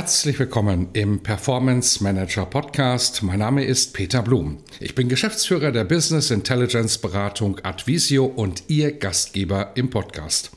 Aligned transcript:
Herzlich 0.00 0.38
willkommen 0.38 0.88
im 0.94 1.22
Performance 1.22 2.02
Manager 2.02 2.46
Podcast. 2.46 3.22
Mein 3.22 3.40
Name 3.40 3.64
ist 3.64 3.92
Peter 3.92 4.22
Blum. 4.22 4.56
Ich 4.80 4.94
bin 4.94 5.10
Geschäftsführer 5.10 5.72
der 5.72 5.84
Business 5.84 6.30
Intelligence 6.30 6.96
Beratung 6.96 7.58
Advisio 7.64 8.24
und 8.24 8.62
Ihr 8.68 8.92
Gastgeber 8.92 9.72
im 9.74 9.90
Podcast. 9.90 10.52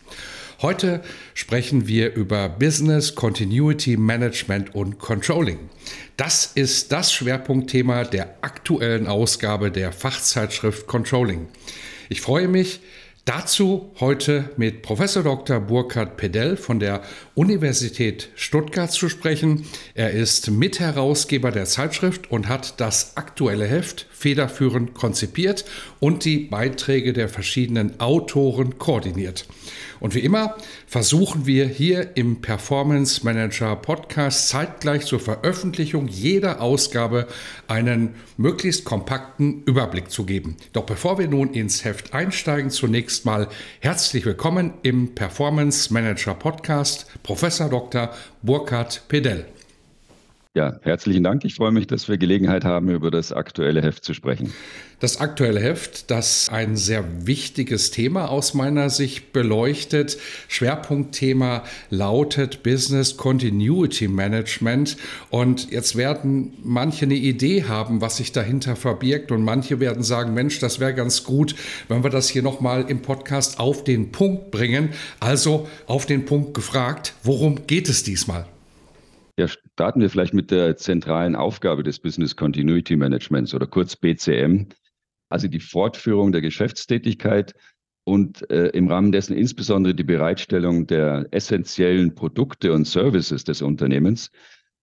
Heute 0.62 1.04
sprechen 1.34 1.90
wir 1.90 2.14
über 2.14 2.48
Business 2.48 3.16
Continuity 3.16 3.98
Management 3.98 4.74
und 4.76 4.98
Controlling. 5.00 5.60
Das 6.16 6.54
ist 6.56 6.94
das 6.94 7.12
Schwerpunktthema 7.12 8.06
der 8.06 8.38
aktuellen 8.44 9.08
Ausgabe 9.08 9.72
der 9.72 9.92
Fachzeitschrift 9.92 10.88
Controlling. 10.88 11.50
Ich 12.08 12.22
freue 12.22 12.48
mich, 12.48 12.80
Dazu 13.26 13.94
heute 14.02 14.50
mit 14.58 14.82
Professor 14.82 15.24
Dr. 15.24 15.62
Burkhard 15.62 16.18
Pedell 16.18 16.58
von 16.58 16.82
der 16.82 17.04
Universität 17.36 18.30
Stuttgart 18.36 18.92
zu 18.92 19.10
sprechen. 19.10 19.66
Er 19.96 20.12
ist 20.12 20.52
Mitherausgeber 20.52 21.52
der 21.52 21.66
Zeitschrift 21.66 22.30
und 22.30 22.48
hat 22.48 22.80
das 22.80 23.18
aktuelle 23.18 23.66
Heft 23.66 24.08
federführend 24.12 24.94
konzipiert 24.94 25.66
und 26.00 26.26
die 26.26 26.38
Beiträge 26.38 27.12
der 27.12 27.30
verschiedenen 27.30 28.00
Autoren 28.00 28.78
koordiniert. 28.78 29.46
Und 30.00 30.16
wie 30.16 30.20
immer 30.20 30.56
versuchen 30.86 31.46
wir 31.46 31.66
hier 31.66 32.16
im 32.16 32.42
Performance 32.42 33.24
Manager 33.24 33.76
Podcast 33.78 34.50
zeitgleich 34.50 35.06
zur 35.06 35.20
Veröffentlichung 35.20 36.08
jeder 36.08 36.62
Ausgabe 36.62 37.28
einen 37.68 38.16
möglichst 38.38 38.86
kompakten 38.86 39.64
Überblick 39.64 40.12
zu 40.12 40.26
geben. 40.26 40.58
Doch 40.74 40.86
bevor 40.86 41.20
wir 41.20 41.28
nun 41.28 41.54
ins 41.54 41.84
Heft 41.86 42.14
einsteigen, 42.14 42.70
zunächst 42.70 43.26
mal 43.26 43.48
herzlich 43.80 44.26
willkommen 44.26 44.74
im 44.84 45.16
Performance 45.16 45.94
Manager 45.94 46.34
Podcast, 46.34 47.08
Professor 47.24 47.70
Dr. 47.70 48.10
Burkhard 48.42 49.00
Pedell. 49.08 49.46
Ja, 50.56 50.78
herzlichen 50.84 51.24
Dank. 51.24 51.46
Ich 51.46 51.56
freue 51.56 51.72
mich, 51.72 51.88
dass 51.88 52.08
wir 52.08 52.20
Gelegenheit 52.20 52.64
haben, 52.64 52.88
über 52.90 53.10
das 53.10 53.32
aktuelle 53.32 53.82
Heft 53.82 54.06
zu 54.06 54.14
sprechen. 54.14 54.54
Das 55.00 55.20
aktuelle 55.20 55.60
Heft, 55.60 56.12
das 56.12 56.48
ein 56.50 56.78
sehr 56.78 57.26
wichtiges 57.26 57.90
Thema 57.90 58.30
aus 58.30 58.54
meiner 58.54 58.92
Sicht 58.92 59.34
beleuchtet. 59.34 60.20
Schwerpunktthema 60.50 61.64
lautet 61.90 62.62
Business 62.62 63.18
Continuity 63.18 64.08
Management. 64.08 64.98
Und 65.32 65.72
jetzt 65.72 65.96
werden 65.96 66.54
manche 66.64 67.06
eine 67.06 67.16
Idee 67.16 67.64
haben, 67.64 68.02
was 68.02 68.18
sich 68.18 68.32
dahinter 68.32 68.76
verbirgt. 68.76 69.32
Und 69.32 69.42
manche 69.42 69.80
werden 69.80 70.04
sagen, 70.04 70.36
Mensch, 70.36 70.60
das 70.60 70.80
wäre 70.80 70.94
ganz 70.94 71.24
gut, 71.24 71.56
wenn 71.88 72.04
wir 72.04 72.12
das 72.12 72.30
hier 72.30 72.44
nochmal 72.44 72.86
im 72.92 73.02
Podcast 73.02 73.60
auf 73.60 73.84
den 73.84 74.12
Punkt 74.12 74.52
bringen. 74.52 74.90
Also 75.20 75.68
auf 75.88 76.06
den 76.06 76.26
Punkt 76.26 76.54
gefragt, 76.54 77.16
worum 77.24 77.66
geht 77.66 77.90
es 77.90 78.04
diesmal? 78.04 78.46
Starten 79.74 80.02
wir 80.02 80.10
vielleicht 80.12 80.36
mit 80.36 80.52
der 80.52 80.78
zentralen 80.78 81.36
Aufgabe 81.36 81.82
des 81.82 81.98
Business 81.98 82.36
Continuity 82.36 82.96
Managements 82.96 83.56
oder 83.56 83.66
kurz 83.66 83.96
BCM, 83.96 84.68
also 85.30 85.48
die 85.48 85.60
Fortführung 85.60 86.32
der 86.32 86.42
Geschäftstätigkeit 86.42 87.56
und 88.04 88.48
äh, 88.52 88.68
im 88.68 88.88
Rahmen 88.88 89.12
dessen 89.12 89.36
insbesondere 89.36 89.96
die 89.96 90.04
Bereitstellung 90.04 90.86
der 90.86 91.26
essentiellen 91.32 92.14
Produkte 92.14 92.72
und 92.72 92.86
Services 92.86 93.46
des 93.46 93.64
Unternehmens, 93.64 94.30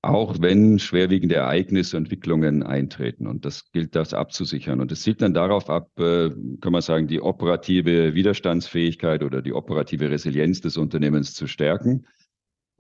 auch 0.03 0.41
wenn 0.41 0.81
schwerwiegende 0.81 1.37
Ereignisse 1.37 1.97
und 1.97 2.07
Entwicklungen 2.07 2.65
eintreten. 2.65 3.29
Und 3.29 3.45
das 3.45 3.71
gilt 3.71 3.95
das 3.95 4.13
abzusichern. 4.13 4.81
Und 4.81 4.91
es 4.91 5.03
zielt 5.03 5.23
dann 5.23 5.35
darauf 5.35 5.71
ab, 5.71 5.89
äh, 6.01 6.31
kann 6.61 6.73
man 6.73 6.83
sagen, 6.83 7.07
die 7.07 7.21
operative 7.21 8.15
Widerstandsfähigkeit 8.15 9.23
oder 9.23 9.41
die 9.41 9.53
operative 9.53 10.11
Resilienz 10.11 10.61
des 10.63 10.77
Unternehmens 10.77 11.33
zu 11.35 11.47
stärken 11.47 12.07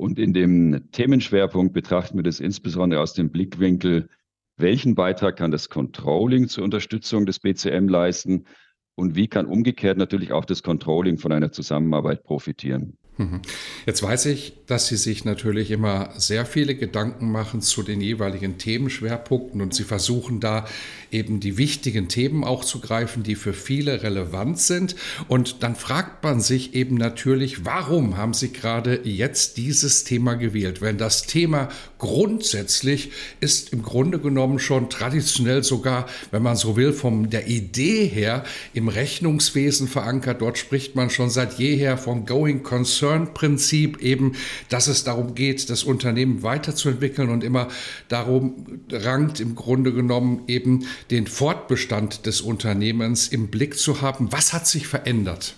und 0.00 0.19
in 0.19 0.33
dem 0.33 0.91
Themenschwerpunkt 0.93 1.75
betrachten 1.75 2.16
wir 2.16 2.22
das 2.22 2.41
insbesondere 2.41 3.03
aus 3.03 3.12
dem 3.12 3.31
Blickwinkel, 3.31 4.09
welchen 4.56 4.94
Beitrag 4.94 5.37
kann 5.37 5.50
das 5.50 5.69
Controlling 5.69 6.49
zur 6.49 6.65
Unterstützung 6.65 7.27
des 7.27 7.38
BCM 7.38 7.87
leisten 7.87 8.47
und 8.94 9.15
wie 9.15 9.28
kann 9.28 9.44
umgekehrt 9.44 9.99
natürlich 9.99 10.33
auch 10.33 10.47
das 10.47 10.62
Controlling 10.62 11.19
von 11.19 11.33
einer 11.33 11.53
Zusammenarbeit 11.53 12.25
profitieren. 12.25 12.97
Mhm. 13.20 13.42
Jetzt 13.84 14.03
weiß 14.03 14.26
ich, 14.26 14.54
dass 14.66 14.88
Sie 14.88 14.97
sich 14.97 15.26
natürlich 15.26 15.70
immer 15.70 16.08
sehr 16.16 16.47
viele 16.47 16.75
Gedanken 16.75 17.31
machen 17.31 17.60
zu 17.60 17.82
den 17.82 18.00
jeweiligen 18.00 18.56
Themenschwerpunkten 18.56 19.60
und 19.60 19.75
Sie 19.75 19.84
versuchen 19.84 20.41
da 20.41 20.66
eben 21.10 21.38
die 21.38 21.59
wichtigen 21.59 22.09
Themen 22.09 22.44
auch 22.44 22.64
zu 22.64 22.80
greifen, 22.80 23.22
die 23.22 23.34
für 23.34 23.53
viele 23.53 24.03
relevant 24.03 24.59
sind. 24.59 24.97
Und 25.28 25.62
dann 25.62 25.76
fragt 25.76 26.25
man 26.25 26.41
sich 26.41 26.75
eben 26.75 26.94
natürlich, 26.94 27.66
warum 27.66 28.16
haben 28.16 28.32
Sie 28.32 28.54
gerade 28.54 29.00
jetzt 29.04 29.59
dieses 29.59 30.04
Thema 30.04 30.34
gewählt? 30.34 30.80
Wenn 30.80 30.97
das 30.97 31.26
Thema 31.26 31.69
grundsätzlich 32.00 33.12
ist 33.38 33.72
im 33.72 33.83
Grunde 33.83 34.19
genommen 34.19 34.59
schon 34.59 34.91
traditionell 34.91 35.62
sogar, 35.62 36.06
wenn 36.33 36.43
man 36.43 36.56
so 36.56 36.77
will, 36.77 36.93
von 36.93 37.31
der 37.31 37.47
Idee 37.47 38.06
her 38.06 38.43
im 38.75 38.88
Rechnungswesen 38.88 39.87
verankert. 39.87 40.41
Dort 40.41 40.59
spricht 40.59 40.97
man 40.97 41.10
schon 41.10 41.31
seit 41.31 41.59
jeher 41.59 41.97
vom 41.97 42.27
Going 42.27 42.65
Concern 42.65 43.33
Prinzip 43.34 44.03
eben, 44.03 44.33
dass 44.69 44.89
es 44.89 45.05
darum 45.05 45.34
geht, 45.34 45.71
das 45.71 45.84
Unternehmen 45.84 46.43
weiterzuentwickeln 46.43 47.31
und 47.31 47.44
immer 47.44 47.69
darum 48.09 48.81
rankt 48.91 49.39
im 49.39 49.55
Grunde 49.55 49.93
genommen 49.93 50.43
eben 50.49 50.87
den 51.10 51.27
Fortbestand 51.27 52.27
des 52.27 52.41
Unternehmens 52.41 53.28
im 53.28 53.49
Blick 53.49 53.78
zu 53.78 54.00
haben. 54.00 54.33
Was 54.33 54.53
hat 54.53 54.66
sich 54.66 54.89
verändert? 54.89 55.55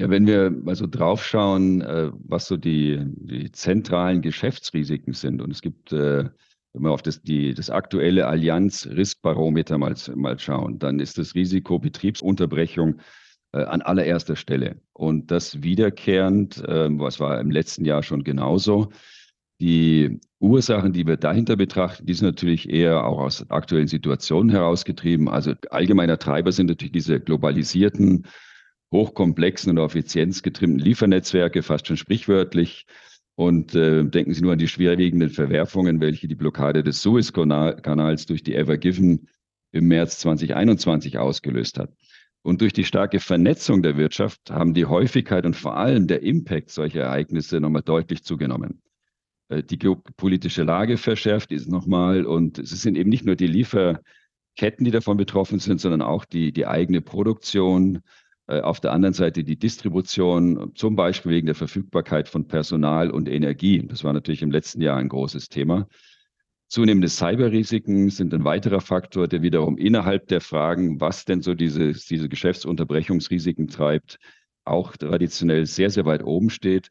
Ja, 0.00 0.08
wenn 0.08 0.26
wir 0.26 0.50
mal 0.50 0.74
so 0.76 0.86
draufschauen, 0.86 1.82
äh, 1.82 2.10
was 2.24 2.46
so 2.46 2.56
die, 2.56 2.98
die 3.04 3.52
zentralen 3.52 4.22
Geschäftsrisiken 4.22 5.12
sind, 5.12 5.42
und 5.42 5.50
es 5.50 5.60
gibt, 5.60 5.92
äh, 5.92 6.24
wenn 6.72 6.82
wir 6.84 6.90
auf 6.90 7.02
das, 7.02 7.20
die, 7.20 7.52
das 7.52 7.68
aktuelle 7.68 8.26
Allianz-Riskbarometer 8.26 9.76
mal, 9.76 9.94
mal 10.14 10.38
schauen, 10.38 10.78
dann 10.78 11.00
ist 11.00 11.18
das 11.18 11.34
Risiko 11.34 11.78
Betriebsunterbrechung 11.78 13.00
äh, 13.52 13.62
an 13.62 13.82
allererster 13.82 14.36
Stelle. 14.36 14.80
Und 14.94 15.30
das 15.30 15.62
wiederkehrend, 15.62 16.62
was 16.66 17.20
war 17.20 17.38
im 17.38 17.50
letzten 17.50 17.84
Jahr 17.84 18.02
schon 18.02 18.24
genauso, 18.24 18.88
die 19.60 20.18
Ursachen, 20.38 20.94
die 20.94 21.06
wir 21.06 21.18
dahinter 21.18 21.56
betrachten, 21.56 22.06
die 22.06 22.14
sind 22.14 22.24
natürlich 22.24 22.70
eher 22.70 23.04
auch 23.04 23.18
aus 23.18 23.50
aktuellen 23.50 23.86
Situationen 23.86 24.48
herausgetrieben. 24.48 25.28
Also 25.28 25.52
allgemeiner 25.70 26.18
Treiber 26.18 26.52
sind 26.52 26.68
natürlich 26.68 26.92
diese 26.92 27.20
globalisierten, 27.20 28.26
hochkomplexen 28.92 29.70
und 29.70 29.78
auf 29.78 29.94
Effizienz 29.94 30.42
getrimmten 30.42 30.78
Liefernetzwerke, 30.78 31.62
fast 31.62 31.86
schon 31.86 31.96
sprichwörtlich. 31.96 32.86
Und 33.36 33.74
äh, 33.74 34.04
denken 34.04 34.34
Sie 34.34 34.42
nur 34.42 34.52
an 34.52 34.58
die 34.58 34.68
schwerwiegenden 34.68 35.30
Verwerfungen, 35.30 36.00
welche 36.00 36.28
die 36.28 36.34
Blockade 36.34 36.82
des 36.82 37.00
Suezkanals 37.00 38.26
durch 38.26 38.42
die 38.42 38.54
Ever 38.54 38.76
Given 38.76 39.28
im 39.72 39.86
März 39.88 40.18
2021 40.18 41.16
ausgelöst 41.18 41.78
hat. 41.78 41.92
Und 42.42 42.60
durch 42.60 42.72
die 42.72 42.84
starke 42.84 43.20
Vernetzung 43.20 43.82
der 43.82 43.96
Wirtschaft 43.96 44.50
haben 44.50 44.74
die 44.74 44.86
Häufigkeit 44.86 45.44
und 45.44 45.56
vor 45.56 45.76
allem 45.76 46.06
der 46.06 46.22
Impact 46.22 46.70
solcher 46.70 47.02
Ereignisse 47.02 47.60
nochmal 47.60 47.82
deutlich 47.82 48.24
zugenommen. 48.24 48.82
Äh, 49.48 49.62
die 49.62 49.78
geopolitische 49.78 50.62
Lage 50.62 50.96
verschärft 50.96 51.52
ist 51.52 51.68
nochmal 51.68 52.24
und 52.24 52.58
es 52.58 52.70
sind 52.70 52.96
eben 52.96 53.10
nicht 53.10 53.26
nur 53.26 53.36
die 53.36 53.46
Lieferketten, 53.46 54.84
die 54.84 54.90
davon 54.90 55.16
betroffen 55.16 55.58
sind, 55.58 55.80
sondern 55.80 56.02
auch 56.02 56.24
die, 56.24 56.52
die 56.52 56.66
eigene 56.66 57.02
Produktion, 57.02 58.00
auf 58.50 58.80
der 58.80 58.92
anderen 58.92 59.14
Seite 59.14 59.44
die 59.44 59.56
Distribution, 59.56 60.72
zum 60.74 60.96
Beispiel 60.96 61.32
wegen 61.32 61.46
der 61.46 61.54
Verfügbarkeit 61.54 62.28
von 62.28 62.48
Personal 62.48 63.10
und 63.10 63.28
Energie. 63.28 63.86
Das 63.86 64.02
war 64.02 64.12
natürlich 64.12 64.42
im 64.42 64.50
letzten 64.50 64.80
Jahr 64.80 64.96
ein 64.96 65.08
großes 65.08 65.48
Thema. 65.48 65.86
Zunehmende 66.68 67.08
Cyberrisiken 67.08 68.10
sind 68.10 68.32
ein 68.32 68.44
weiterer 68.44 68.80
Faktor, 68.80 69.26
der 69.26 69.42
wiederum 69.42 69.76
innerhalb 69.76 70.28
der 70.28 70.40
Fragen, 70.40 71.00
was 71.00 71.24
denn 71.24 71.42
so 71.42 71.54
diese, 71.54 71.92
diese 71.92 72.28
Geschäftsunterbrechungsrisiken 72.28 73.68
treibt, 73.68 74.18
auch 74.64 74.96
traditionell 74.96 75.66
sehr, 75.66 75.90
sehr 75.90 76.04
weit 76.04 76.22
oben 76.22 76.50
steht. 76.50 76.90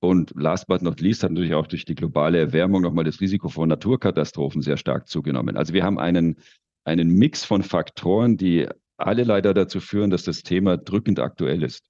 Und 0.00 0.32
last 0.34 0.66
but 0.66 0.80
not 0.80 1.00
least 1.00 1.22
hat 1.24 1.32
natürlich 1.32 1.54
auch 1.54 1.66
durch 1.66 1.84
die 1.84 1.94
globale 1.94 2.38
Erwärmung 2.38 2.82
nochmal 2.82 3.04
das 3.04 3.20
Risiko 3.20 3.48
von 3.48 3.68
Naturkatastrophen 3.68 4.62
sehr 4.62 4.76
stark 4.76 5.08
zugenommen. 5.08 5.56
Also 5.56 5.74
wir 5.74 5.84
haben 5.84 5.98
einen, 5.98 6.36
einen 6.84 7.10
Mix 7.10 7.44
von 7.44 7.62
Faktoren, 7.62 8.36
die 8.36 8.66
alle 8.98 9.24
leider 9.24 9.54
dazu 9.54 9.80
führen, 9.80 10.10
dass 10.10 10.24
das 10.24 10.42
Thema 10.42 10.76
drückend 10.76 11.20
aktuell 11.20 11.62
ist. 11.62 11.84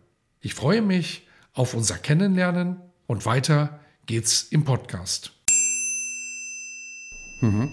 Ich 0.41 0.55
freue 0.55 0.83
mich 0.83 1.29
auf 1.53 1.75
unser 1.75 1.99
Kennenlernen 1.99 2.81
und 3.07 3.27
weiter 3.27 3.79
geht's 4.07 4.49
im 4.51 4.65
Podcast. 4.65 5.38
Mhm. 7.41 7.71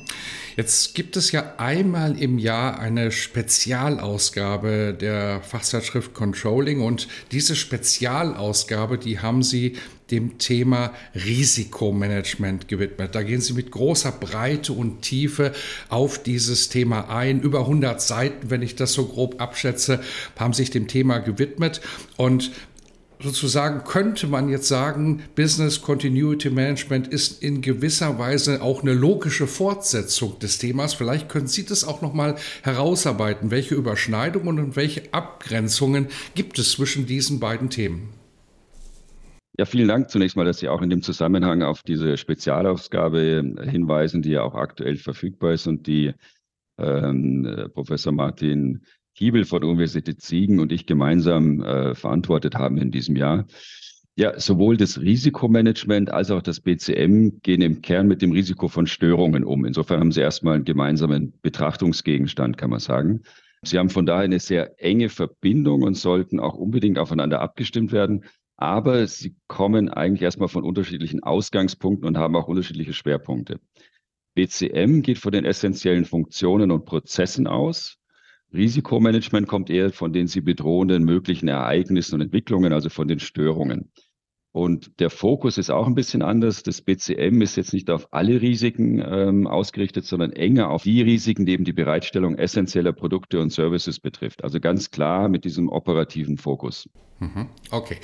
Jetzt 0.56 0.96
gibt 0.96 1.18
es 1.18 1.32
ja 1.32 1.56
einmal 1.58 2.18
im 2.22 2.38
Jahr 2.38 2.80
eine 2.80 3.12
Spezialausgabe 3.12 4.96
der 5.00 5.42
Fachzeitschrift 5.42 6.14
Controlling 6.14 6.82
und 6.82 7.08
diese 7.32 7.56
Spezialausgabe, 7.56 8.98
die 8.98 9.20
haben 9.20 9.44
Sie 9.44 9.76
dem 10.12 10.38
Thema 10.38 10.94
Risikomanagement 11.16 12.68
gewidmet. 12.68 13.16
Da 13.16 13.24
gehen 13.24 13.42
Sie 13.42 13.54
mit 13.54 13.72
großer 13.72 14.12
Breite 14.12 14.72
und 14.72 15.02
Tiefe 15.02 15.52
auf 15.90 16.22
dieses 16.22 16.70
Thema 16.70 17.10
ein. 17.10 17.42
Über 17.42 17.62
100 17.62 18.00
Seiten, 18.00 18.52
wenn 18.52 18.62
ich 18.62 18.76
das 18.76 18.94
so 18.94 19.08
grob 19.08 19.42
abschätze, 19.42 20.02
haben 20.38 20.54
sich 20.54 20.70
dem 20.70 20.88
Thema 20.88 21.18
gewidmet 21.18 21.82
und 22.18 22.52
sozusagen 23.22 23.84
könnte 23.84 24.28
man 24.28 24.50
jetzt 24.50 24.68
sagen, 24.68 25.24
Business 25.36 25.82
Continuity 25.82 26.50
Management 26.50 27.08
ist 27.08 27.42
in 27.42 27.62
gewisser 27.62 28.20
Weise 28.20 28.62
auch 28.62 28.82
eine 28.82 28.94
logische 28.94 29.48
Fortsetzung 29.48 30.40
des 30.40 30.58
Themas. 30.58 30.94
Vielleicht 30.94 31.30
können 31.30 31.48
Sie 31.48 31.66
das 31.66 31.84
auch 31.84 32.02
noch 32.02 32.14
mal 32.14 32.36
herausarbeiten. 32.64 33.52
Welche 33.52 33.76
Überschneidungen 33.76 34.60
und 34.60 34.76
welche 34.76 35.14
Abgrenzungen 35.14 36.08
gibt 36.34 36.60
es 36.60 36.72
zwischen 36.72 37.06
diesen 37.06 37.40
beiden 37.40 37.70
Themen? 37.70 38.10
Ja, 39.58 39.66
vielen 39.66 39.88
Dank 39.88 40.10
zunächst 40.10 40.36
mal, 40.36 40.44
dass 40.44 40.60
Sie 40.60 40.68
auch 40.68 40.82
in 40.82 40.90
dem 40.90 41.02
Zusammenhang 41.02 41.64
auf 41.64 41.82
diese 41.82 42.18
Spezialausgabe 42.18 43.42
hinweisen, 43.64 44.22
die 44.22 44.32
ja 44.32 44.44
auch 44.44 44.56
aktuell 44.56 44.98
verfügbar 44.98 45.54
ist 45.54 45.66
und 45.66 45.88
die 45.88 46.14
ähm, 46.78 47.70
Professor 47.74 48.12
Martin 48.12 48.82
Kiebel 49.16 49.46
von 49.46 49.62
der 49.62 49.70
Universität 49.70 50.22
Siegen 50.22 50.60
und 50.60 50.72
ich 50.72 50.86
gemeinsam 50.86 51.62
äh, 51.64 51.96
verantwortet 51.96 52.56
haben 52.56 52.78
in 52.78 52.92
diesem 52.92 53.16
Jahr. 53.16 53.46
Ja, 54.18 54.40
sowohl 54.40 54.78
das 54.78 55.00
Risikomanagement 55.02 56.10
als 56.10 56.32
auch 56.32 56.42
das 56.42 56.62
BCM 56.62 57.42
gehen 57.42 57.62
im 57.62 57.82
Kern 57.82 58.08
mit 58.08 58.22
dem 58.22 58.32
Risiko 58.32 58.68
von 58.68 58.88
Störungen 58.88 59.44
um. 59.44 59.66
Insofern 59.66 60.00
haben 60.00 60.12
sie 60.12 60.22
erstmal 60.22 60.56
einen 60.56 60.64
gemeinsamen 60.64 61.34
Betrachtungsgegenstand, 61.42 62.58
kann 62.58 62.70
man 62.70 62.80
sagen. 62.80 63.24
Sie 63.64 63.78
haben 63.78 63.90
von 63.90 64.06
daher 64.06 64.24
eine 64.24 64.40
sehr 64.40 64.82
enge 64.82 65.10
Verbindung 65.10 65.82
und 65.82 65.96
sollten 65.96 66.40
auch 66.40 66.56
unbedingt 66.56 66.98
aufeinander 66.98 67.42
abgestimmt 67.42 67.92
werden. 67.92 68.24
Aber 68.58 69.06
sie 69.08 69.36
kommen 69.48 69.90
eigentlich 69.90 70.22
erstmal 70.22 70.48
von 70.48 70.64
unterschiedlichen 70.64 71.24
Ausgangspunkten 71.24 72.08
und 72.08 72.18
haben 72.18 72.36
auch 72.36 72.48
unterschiedliche 72.48 72.94
Schwerpunkte. 72.94 73.60
BCM 74.36 75.02
geht 75.02 75.18
von 75.18 75.32
den 75.32 75.46
essentiellen 75.46 76.06
Funktionen 76.06 76.72
und 76.72 76.86
Prozessen 76.86 77.48
aus. 77.48 77.98
Risikomanagement 78.56 79.48
kommt 79.48 79.70
eher 79.70 79.92
von 79.92 80.14
den 80.14 80.28
sie 80.28 80.42
bedrohenden 80.42 81.04
möglichen 81.04 81.48
Ereignissen 81.48 82.16
und 82.16 82.22
Entwicklungen, 82.22 82.74
also 82.74 82.90
von 82.90 83.08
den 83.08 83.20
Störungen. 83.20 83.92
Und 84.56 85.02
der 85.02 85.10
Fokus 85.10 85.58
ist 85.58 85.70
auch 85.70 85.86
ein 85.86 85.96
bisschen 85.96 86.22
anders. 86.22 86.64
Das 86.64 86.82
BCM 86.82 87.42
ist 87.42 87.58
jetzt 87.58 87.74
nicht 87.74 87.90
auf 87.90 88.08
alle 88.12 88.42
Risiken 88.42 89.04
ähm, 89.06 89.48
ausgerichtet, 89.48 90.06
sondern 90.06 90.32
enger 90.32 90.70
auf 90.70 90.84
die 90.84 91.02
Risiken, 91.02 91.46
die 91.46 91.52
eben 91.52 91.66
die 91.66 91.74
Bereitstellung 91.74 92.38
essentieller 92.38 92.94
Produkte 92.94 93.42
und 93.42 93.52
Services 93.52 94.00
betrifft. 94.00 94.46
Also 94.46 94.62
ganz 94.62 94.92
klar 94.92 95.28
mit 95.28 95.44
diesem 95.44 95.68
operativen 95.68 96.38
Fokus. 96.38 96.88
Mhm. 97.20 97.48
Okay. 97.72 97.98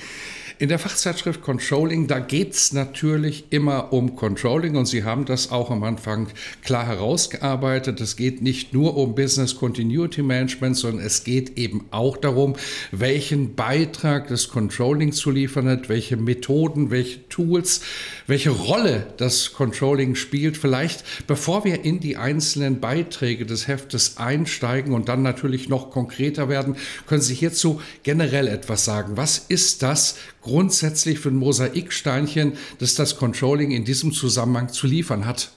In 0.58 0.68
der 0.68 0.78
Fachzeitschrift 0.78 1.42
Controlling, 1.42 2.06
da 2.06 2.18
geht 2.18 2.52
es 2.52 2.72
natürlich 2.72 3.44
immer 3.50 3.92
um 3.92 4.16
Controlling 4.16 4.76
und 4.76 4.86
Sie 4.86 5.04
haben 5.04 5.26
das 5.26 5.50
auch 5.50 5.70
am 5.70 5.82
Anfang 5.82 6.28
klar 6.64 6.86
herausgearbeitet. 6.86 8.00
Es 8.00 8.16
geht 8.16 8.40
nicht 8.40 8.72
nur 8.72 8.96
um 8.96 9.14
Business 9.14 9.56
Continuity 9.56 10.22
Management, 10.22 10.76
sondern 10.76 11.04
es 11.04 11.24
geht 11.24 11.58
eben 11.58 11.86
auch 11.90 12.16
darum, 12.16 12.54
welchen 12.90 13.54
Beitrag 13.54 14.28
das 14.28 14.48
Controlling 14.48 15.12
zu 15.12 15.30
liefern 15.30 15.68
hat, 15.68 15.88
welche 15.90 16.16
Methoden, 16.42 16.90
welche 16.90 17.28
Tools, 17.28 17.82
welche 18.26 18.50
Rolle 18.50 19.06
das 19.16 19.52
Controlling 19.52 20.16
spielt. 20.16 20.56
Vielleicht, 20.56 21.04
bevor 21.28 21.64
wir 21.64 21.84
in 21.84 22.00
die 22.00 22.16
einzelnen 22.16 22.80
Beiträge 22.80 23.46
des 23.46 23.68
Heftes 23.68 24.16
einsteigen 24.16 24.92
und 24.92 25.08
dann 25.08 25.22
natürlich 25.22 25.68
noch 25.68 25.92
konkreter 25.92 26.48
werden, 26.48 26.74
können 27.06 27.22
Sie 27.22 27.34
hierzu 27.34 27.80
generell 28.02 28.48
etwas 28.48 28.84
sagen. 28.84 29.16
Was 29.16 29.38
ist 29.38 29.84
das 29.84 30.18
grundsätzlich 30.40 31.20
für 31.20 31.28
ein 31.28 31.36
Mosaiksteinchen, 31.36 32.54
das 32.80 32.96
das 32.96 33.16
Controlling 33.16 33.70
in 33.70 33.84
diesem 33.84 34.10
Zusammenhang 34.12 34.70
zu 34.70 34.88
liefern 34.88 35.26
hat? 35.26 35.52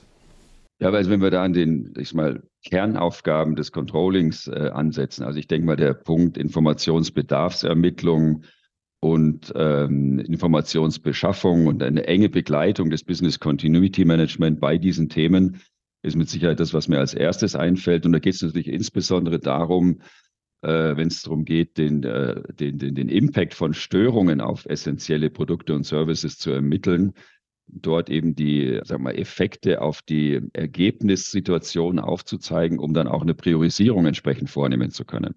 Ja, 0.79 0.93
weil 0.93 1.09
wenn 1.09 1.21
wir 1.21 1.31
da 1.31 1.41
an 1.41 1.53
den, 1.53 1.93
ich 1.97 2.13
mal, 2.13 2.43
Kernaufgaben 2.63 3.55
des 3.55 3.71
Controllings 3.71 4.47
äh, 4.47 4.69
ansetzen, 4.73 5.23
also 5.23 5.39
ich 5.39 5.47
denke 5.47 5.65
mal, 5.65 5.77
der 5.77 5.93
Punkt 5.93 6.37
Informationsbedarfsermittlung 6.37 8.43
und 9.05 9.53
ähm, 9.55 10.17
Informationsbeschaffung 10.17 11.67
und 11.67 11.83
eine 11.83 12.07
enge 12.07 12.27
Begleitung 12.27 12.89
des 12.89 13.03
Business 13.03 13.39
Continuity 13.39 14.03
Management 14.03 14.59
bei 14.59 14.79
diesen 14.79 15.09
Themen 15.09 15.61
ist 16.01 16.15
mit 16.15 16.27
Sicherheit 16.27 16.59
das, 16.59 16.73
was 16.73 16.87
mir 16.87 16.97
als 16.97 17.13
erstes 17.13 17.55
einfällt. 17.55 18.07
Und 18.07 18.13
da 18.13 18.19
geht 18.19 18.33
es 18.33 18.41
natürlich 18.41 18.67
insbesondere 18.67 19.37
darum, 19.37 20.01
äh, 20.63 20.97
wenn 20.97 21.09
es 21.09 21.21
darum 21.21 21.45
geht, 21.45 21.77
den, 21.77 22.03
äh, 22.03 22.41
den, 22.53 22.79
den, 22.79 22.95
den 22.95 23.09
Impact 23.09 23.53
von 23.53 23.75
Störungen 23.75 24.41
auf 24.41 24.65
essentielle 24.65 25.29
Produkte 25.29 25.75
und 25.75 25.85
Services 25.85 26.39
zu 26.39 26.49
ermitteln, 26.49 27.13
dort 27.67 28.09
eben 28.09 28.35
die 28.35 28.79
sag 28.85 28.99
mal, 29.01 29.15
Effekte 29.15 29.81
auf 29.81 30.01
die 30.01 30.41
Ergebnissituation 30.53 31.99
aufzuzeigen, 31.99 32.79
um 32.79 32.95
dann 32.95 33.07
auch 33.07 33.21
eine 33.21 33.35
Priorisierung 33.35 34.07
entsprechend 34.07 34.49
vornehmen 34.49 34.89
zu 34.89 35.05
können. 35.05 35.35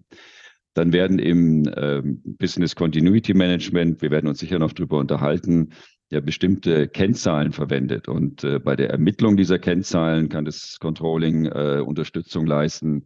Dann 0.73 0.93
werden 0.93 1.19
im 1.19 1.67
äh, 1.67 2.01
Business 2.03 2.75
Continuity 2.75 3.33
Management, 3.33 4.01
wir 4.01 4.11
werden 4.11 4.27
uns 4.27 4.39
sicher 4.39 4.59
noch 4.59 4.73
darüber 4.73 4.99
unterhalten, 4.99 5.69
ja 6.11 6.19
bestimmte 6.19 6.87
Kennzahlen 6.87 7.51
verwendet. 7.51 8.07
Und 8.07 8.43
äh, 8.43 8.59
bei 8.59 8.75
der 8.75 8.89
Ermittlung 8.89 9.37
dieser 9.37 9.59
Kennzahlen 9.59 10.29
kann 10.29 10.45
das 10.45 10.77
Controlling 10.79 11.45
äh, 11.45 11.83
Unterstützung 11.85 12.45
leisten, 12.45 13.05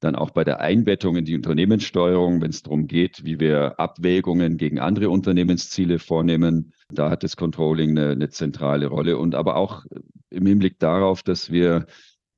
dann 0.00 0.16
auch 0.16 0.30
bei 0.30 0.44
der 0.44 0.60
Einbettung 0.60 1.16
in 1.16 1.24
die 1.24 1.34
Unternehmenssteuerung, 1.34 2.42
wenn 2.42 2.50
es 2.50 2.62
darum 2.62 2.86
geht, 2.86 3.24
wie 3.24 3.40
wir 3.40 3.80
Abwägungen 3.80 4.58
gegen 4.58 4.78
andere 4.78 5.08
Unternehmensziele 5.08 5.98
vornehmen. 5.98 6.74
Da 6.90 7.10
hat 7.10 7.22
das 7.22 7.36
Controlling 7.36 7.90
eine, 7.90 8.10
eine 8.10 8.28
zentrale 8.28 8.88
Rolle 8.88 9.16
und 9.16 9.34
aber 9.34 9.56
auch 9.56 9.84
im 10.28 10.46
Hinblick 10.46 10.78
darauf, 10.78 11.22
dass 11.22 11.50
wir 11.50 11.86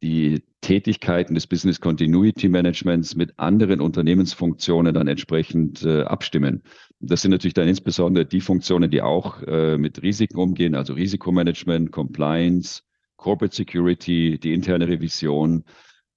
die 0.02 0.42
Tätigkeiten 0.60 1.34
des 1.34 1.46
Business 1.46 1.80
Continuity 1.80 2.48
Managements 2.48 3.14
mit 3.14 3.38
anderen 3.38 3.80
Unternehmensfunktionen 3.80 4.94
dann 4.94 5.08
entsprechend 5.08 5.84
äh, 5.84 6.02
abstimmen. 6.02 6.62
Das 7.00 7.22
sind 7.22 7.30
natürlich 7.30 7.54
dann 7.54 7.68
insbesondere 7.68 8.26
die 8.26 8.40
Funktionen, 8.40 8.90
die 8.90 9.02
auch 9.02 9.42
äh, 9.42 9.78
mit 9.78 10.02
Risiken 10.02 10.38
umgehen, 10.38 10.74
also 10.74 10.94
Risikomanagement, 10.94 11.92
Compliance, 11.92 12.82
Corporate 13.16 13.54
Security, 13.54 14.38
die 14.38 14.52
interne 14.52 14.88
Revision 14.88 15.64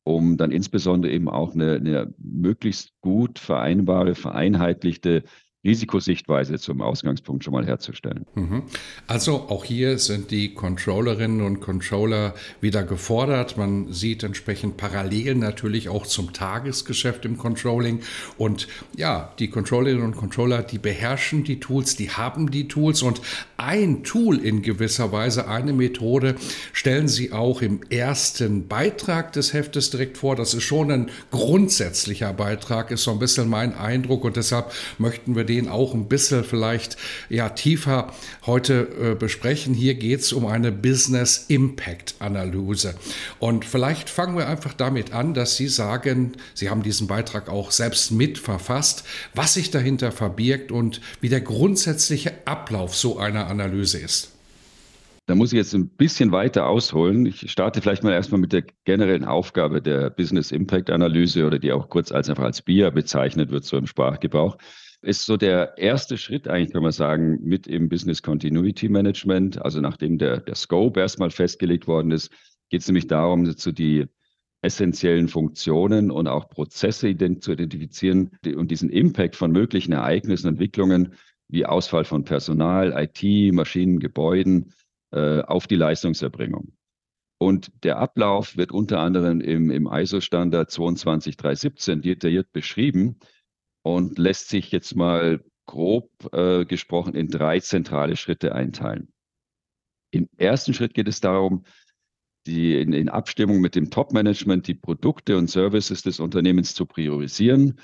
um 0.09 0.37
dann 0.37 0.51
insbesondere 0.51 1.11
eben 1.11 1.29
auch 1.29 1.53
eine, 1.53 1.75
eine 1.75 2.13
möglichst 2.17 2.93
gut 3.01 3.37
vereinbare, 3.37 4.15
vereinheitlichte 4.15 5.23
Risikosichtweise 5.65 6.57
zum 6.57 6.81
Ausgangspunkt 6.81 7.43
schon 7.43 7.51
mal 7.51 7.65
herzustellen. 7.65 8.25
Mhm. 8.35 8.63
Also 9.07 9.47
auch 9.49 9.65
hier 9.65 9.99
sind 9.99 10.31
die 10.31 10.53
Controllerinnen 10.53 11.41
und 11.41 11.59
Controller 11.59 12.33
wieder 12.61 12.83
gefordert. 12.83 13.57
Man 13.57 13.91
sieht 13.91 14.23
entsprechend 14.23 14.77
Parallelen 14.77 15.39
natürlich 15.39 15.89
auch 15.89 16.07
zum 16.07 16.31
Tagesgeschäft 16.31 17.25
im 17.25 17.37
Controlling. 17.37 17.99
Und 18.37 18.69
ja, 18.95 19.33
die 19.39 19.49
Controllerinnen 19.49 20.05
und 20.05 20.15
Controller, 20.15 20.63
die 20.63 20.77
beherrschen 20.77 21.43
die 21.43 21.59
Tools, 21.59 21.97
die 21.97 22.09
haben 22.09 22.51
die 22.51 22.69
Tools 22.69 23.01
und 23.01 23.21
ein 23.57 24.03
Tool 24.05 24.37
in 24.37 24.61
gewisser 24.61 25.11
Weise, 25.11 25.49
eine 25.49 25.73
Methode, 25.73 26.35
stellen 26.71 27.09
sie 27.09 27.33
auch 27.33 27.61
im 27.61 27.81
ersten 27.89 28.69
Beitrag 28.69 29.33
des 29.33 29.51
Heftes 29.51 29.89
direkt 29.89 30.17
vor. 30.17 30.37
Das 30.37 30.53
ist 30.53 30.63
schon 30.63 30.89
ein 30.89 31.11
grundsätzlicher 31.31 32.31
Beitrag, 32.31 32.91
ist 32.91 33.03
so 33.03 33.11
ein 33.11 33.19
bisschen 33.19 33.49
mein 33.49 33.75
Eindruck 33.75 34.23
und 34.23 34.37
deshalb 34.37 34.71
möchten 34.97 35.35
wir 35.35 35.48
den 35.49 35.67
auch 35.67 35.93
ein 35.93 36.07
bisschen 36.07 36.43
vielleicht 36.45 36.95
ja, 37.29 37.49
tiefer 37.49 38.13
heute 38.45 38.87
äh, 39.01 39.15
besprechen. 39.15 39.73
Hier 39.73 39.95
geht 39.95 40.21
es 40.21 40.31
um 40.31 40.45
eine 40.45 40.71
Business 40.71 41.45
Impact 41.49 42.15
Analyse. 42.19 42.95
Und 43.39 43.65
vielleicht 43.65 44.09
fangen 44.09 44.37
wir 44.37 44.47
einfach 44.47 44.73
damit 44.73 45.13
an, 45.13 45.33
dass 45.33 45.57
Sie 45.57 45.67
sagen, 45.67 46.33
Sie 46.53 46.69
haben 46.69 46.83
diesen 46.83 47.07
Beitrag 47.07 47.49
auch 47.49 47.71
selbst 47.71 48.11
mitverfasst, 48.11 49.03
was 49.33 49.55
sich 49.55 49.71
dahinter 49.71 50.11
verbirgt 50.11 50.71
und 50.71 51.01
wie 51.19 51.29
der 51.29 51.41
grundsätzliche 51.41 52.33
Ablauf 52.45 52.95
so 52.95 53.17
einer 53.17 53.47
Analyse 53.47 53.97
ist. 53.97 54.31
Da 55.29 55.35
muss 55.35 55.53
ich 55.53 55.57
jetzt 55.57 55.75
ein 55.75 55.89
bisschen 55.89 56.31
weiter 56.31 56.65
ausholen. 56.65 57.27
Ich 57.27 57.51
starte 57.51 57.83
vielleicht 57.83 58.01
mal 58.01 58.13
erstmal 58.13 58.41
mit 58.41 58.51
der 58.51 58.63
generellen 58.85 59.25
Aufgabe 59.25 59.79
der 59.79 60.09
Business 60.09 60.51
Impact 60.51 60.89
Analyse 60.89 61.45
oder 61.45 61.59
die 61.59 61.71
auch 61.71 61.87
kurz 61.87 62.11
als 62.11 62.29
einfach 62.29 62.45
als 62.45 62.63
BIA 62.63 62.89
bezeichnet 62.89 63.51
wird, 63.51 63.63
so 63.63 63.77
im 63.77 63.85
Sprachgebrauch. 63.85 64.57
Ist 65.01 65.25
so 65.25 65.37
der 65.37 65.77
erste 65.77 66.17
Schritt 66.17 66.47
eigentlich, 66.47 66.73
kann 66.73 66.83
man 66.83 66.91
sagen, 66.91 67.39
mit 67.41 67.67
im 67.67 67.87
Business 67.87 68.21
Continuity 68.21 68.89
Management. 68.89 69.61
Also 69.61 69.79
nachdem 69.79 70.17
der, 70.17 70.41
der 70.41 70.55
Scope 70.55 70.99
erstmal 70.99 71.31
festgelegt 71.31 71.87
worden 71.87 72.11
ist, 72.11 72.31
geht 72.69 72.81
es 72.81 72.87
nämlich 72.87 73.07
darum, 73.07 73.55
zu 73.55 73.71
die 73.71 74.07
essentiellen 74.61 75.29
Funktionen 75.29 76.11
und 76.11 76.27
auch 76.27 76.49
Prozesse 76.49 77.07
ident 77.07 77.43
zu 77.43 77.53
identifizieren 77.53 78.31
und 78.57 78.71
diesen 78.71 78.89
Impact 78.89 79.37
von 79.37 79.51
möglichen 79.51 79.93
Ereignissen, 79.93 80.47
Entwicklungen 80.49 81.13
wie 81.47 81.65
Ausfall 81.65 82.03
von 82.03 82.25
Personal, 82.25 82.93
IT, 82.95 83.53
Maschinen, 83.53 83.99
Gebäuden, 83.99 84.73
äh, 85.11 85.41
auf 85.41 85.65
die 85.65 85.77
Leistungserbringung. 85.77 86.73
Und 87.37 87.71
der 87.83 87.99
Ablauf 87.99 88.57
wird 88.57 88.73
unter 88.73 88.99
anderem 88.99 89.39
im, 89.39 89.71
im 89.71 89.87
ISO-Standard 89.87 90.69
22317 90.69 92.01
detailliert 92.01 92.51
beschrieben 92.51 93.17
und 93.81 94.17
lässt 94.17 94.49
sich 94.49 94.71
jetzt 94.71 94.95
mal 94.95 95.43
grob 95.65 96.09
äh, 96.33 96.65
gesprochen 96.65 97.15
in 97.15 97.27
drei 97.27 97.59
zentrale 97.59 98.15
Schritte 98.15 98.55
einteilen. 98.55 99.11
Im 100.11 100.27
ersten 100.37 100.73
Schritt 100.73 100.93
geht 100.93 101.07
es 101.07 101.21
darum, 101.21 101.63
die 102.47 102.79
in, 102.79 102.93
in 102.93 103.09
Abstimmung 103.09 103.61
mit 103.61 103.75
dem 103.75 103.91
Top-Management 103.91 104.67
die 104.67 104.73
Produkte 104.73 105.37
und 105.37 105.49
Services 105.49 106.01
des 106.01 106.19
Unternehmens 106.19 106.73
zu 106.73 106.85
priorisieren 106.85 107.79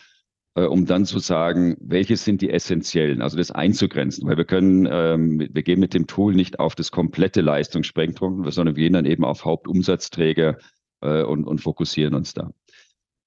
äh, 0.56 0.64
um 0.64 0.86
dann 0.86 1.06
zu 1.06 1.20
sagen, 1.20 1.76
welche 1.80 2.18
sind 2.18 2.42
die 2.42 2.50
essentiellen, 2.50 3.22
also 3.22 3.38
das 3.38 3.52
einzugrenzen, 3.52 4.28
weil 4.28 4.38
wir 4.38 4.46
können, 4.46 4.88
ähm, 4.90 5.48
wir 5.52 5.64
gehen 5.64 5.80
mit 5.80 5.94
dem 5.94 6.08
Tool 6.08 6.34
nicht 6.34 6.60
auf 6.60 6.76
das 6.76 6.92
komplette 6.92 7.42
Leistungsspektrum, 7.42 8.50
sondern 8.50 8.76
wir 8.76 8.84
gehen 8.84 8.94
dann 8.94 9.06
eben 9.06 9.26
auf 9.26 9.46
Hauptumsatzträger 9.46 10.58
äh, 11.02 11.24
und, 11.24 11.46
und 11.46 11.60
fokussieren 11.60 12.16
uns 12.16 12.34
da. 12.34 12.52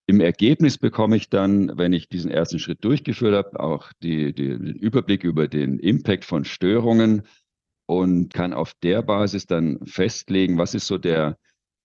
Im 0.08 0.20
Ergebnis 0.20 0.78
bekomme 0.78 1.16
ich 1.16 1.28
dann, 1.28 1.78
wenn 1.78 1.92
ich 1.92 2.08
diesen 2.08 2.30
ersten 2.30 2.58
Schritt 2.58 2.82
durchgeführt 2.82 3.34
habe, 3.34 3.60
auch 3.60 3.92
die, 4.02 4.32
die, 4.32 4.48
den 4.48 4.74
Überblick 4.74 5.22
über 5.22 5.46
den 5.46 5.78
Impact 5.78 6.24
von 6.24 6.44
Störungen 6.44 7.22
und 7.86 8.32
kann 8.34 8.52
auf 8.52 8.74
der 8.82 9.02
Basis 9.02 9.46
dann 9.46 9.86
festlegen, 9.86 10.58
was 10.58 10.74
ist 10.74 10.86
so 10.86 10.98
der, 10.98 11.38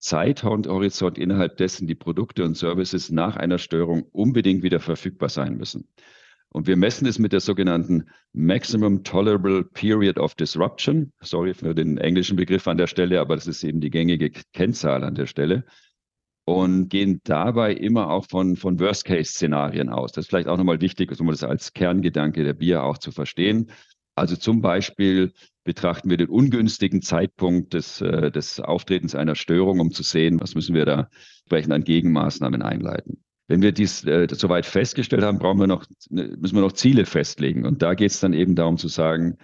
Zeithorizont, 0.04 1.18
innerhalb 1.18 1.56
dessen 1.56 1.88
die 1.88 1.96
Produkte 1.96 2.44
und 2.44 2.58
Services 2.58 3.10
nach 3.10 3.38
einer 3.38 3.58
Störung 3.58 4.04
unbedingt 4.12 4.62
wieder 4.62 4.82
verfügbar 4.82 5.30
sein 5.30 5.56
müssen. 5.56 5.88
Und 6.50 6.68
wir 6.68 6.76
messen 6.76 7.08
es 7.08 7.20
mit 7.20 7.32
der 7.32 7.40
sogenannten 7.40 8.10
Maximum 8.34 9.06
Tolerable 9.06 9.64
Period 9.64 10.20
of 10.20 10.36
Disruption. 10.36 11.14
Sorry 11.22 11.54
für 11.54 11.74
den 11.74 11.98
englischen 11.98 12.36
Begriff 12.36 12.68
an 12.68 12.78
der 12.78 12.88
Stelle, 12.88 13.22
aber 13.22 13.36
das 13.36 13.48
ist 13.48 13.64
eben 13.64 13.80
die 13.80 13.90
gängige 13.90 14.30
Kennzahl 14.52 15.06
an 15.06 15.16
der 15.16 15.26
Stelle. 15.26 15.64
Und 16.46 16.90
gehen 16.90 17.22
dabei 17.24 17.74
immer 17.74 18.10
auch 18.10 18.26
von, 18.30 18.58
von 18.58 18.78
Worst-Case-Szenarien 18.80 19.88
aus. 19.88 20.12
Das 20.12 20.26
ist 20.26 20.30
vielleicht 20.30 20.50
auch 20.50 20.58
nochmal 20.58 20.82
wichtig, 20.82 21.18
um 21.20 21.28
das 21.28 21.44
als 21.44 21.72
Kerngedanke 21.72 22.44
der 22.44 22.54
BIA 22.54 22.84
auch 22.84 22.98
zu 22.98 23.12
verstehen. 23.12 23.72
Also 24.16 24.36
zum 24.36 24.62
Beispiel 24.62 25.32
betrachten 25.64 26.10
wir 26.10 26.18
den 26.18 26.28
ungünstigen 26.28 27.02
Zeitpunkt 27.02 27.74
des, 27.74 28.02
äh, 28.02 28.30
des 28.32 28.60
Auftretens 28.60 29.16
einer 29.16 29.36
Störung, 29.36 29.80
um 29.80 29.92
zu 29.92 30.04
sehen, 30.04 30.40
was 30.42 30.56
müssen 30.56 30.76
wir 30.76 30.86
da 30.86 31.10
entsprechend 31.46 31.74
an 31.74 31.84
Gegenmaßnahmen 31.84 32.62
einleiten. 32.62 33.24
Wenn 33.48 33.62
wir 33.62 33.72
dies 33.72 34.04
äh, 34.06 34.28
soweit 34.32 34.66
festgestellt 34.66 35.24
haben, 35.24 35.40
brauchen 35.40 35.60
wir 35.60 35.68
noch, 35.68 35.86
ne, 36.10 36.36
müssen 36.40 36.56
wir 36.56 36.62
noch 36.62 36.74
Ziele 36.74 37.06
festlegen. 37.06 37.66
Und 37.66 37.82
da 37.82 37.94
geht 37.94 38.12
es 38.12 38.20
dann 38.20 38.34
eben 38.34 38.56
darum 38.56 38.78
zu 38.78 38.88
sagen, 38.88 39.38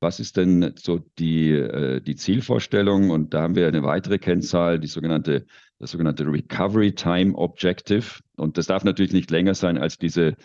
was 0.00 0.20
ist 0.20 0.36
denn 0.36 0.74
so 0.76 1.00
die, 1.18 1.50
äh, 1.50 2.00
die 2.00 2.16
Zielvorstellung? 2.16 3.10
Und 3.10 3.32
da 3.34 3.42
haben 3.42 3.54
wir 3.54 3.68
eine 3.68 3.82
weitere 3.82 4.18
Kennzahl, 4.18 4.80
die 4.80 4.86
sogenannte, 4.86 5.46
das 5.78 5.90
sogenannte 5.90 6.24
Recovery 6.26 6.92
Time 6.92 7.34
Objective. 7.36 8.20
Und 8.36 8.58
das 8.58 8.66
darf 8.66 8.84
natürlich 8.84 9.12
nicht 9.12 9.30
länger 9.30 9.54
sein 9.54 9.78
als 9.78 9.98
diese, 9.98 10.36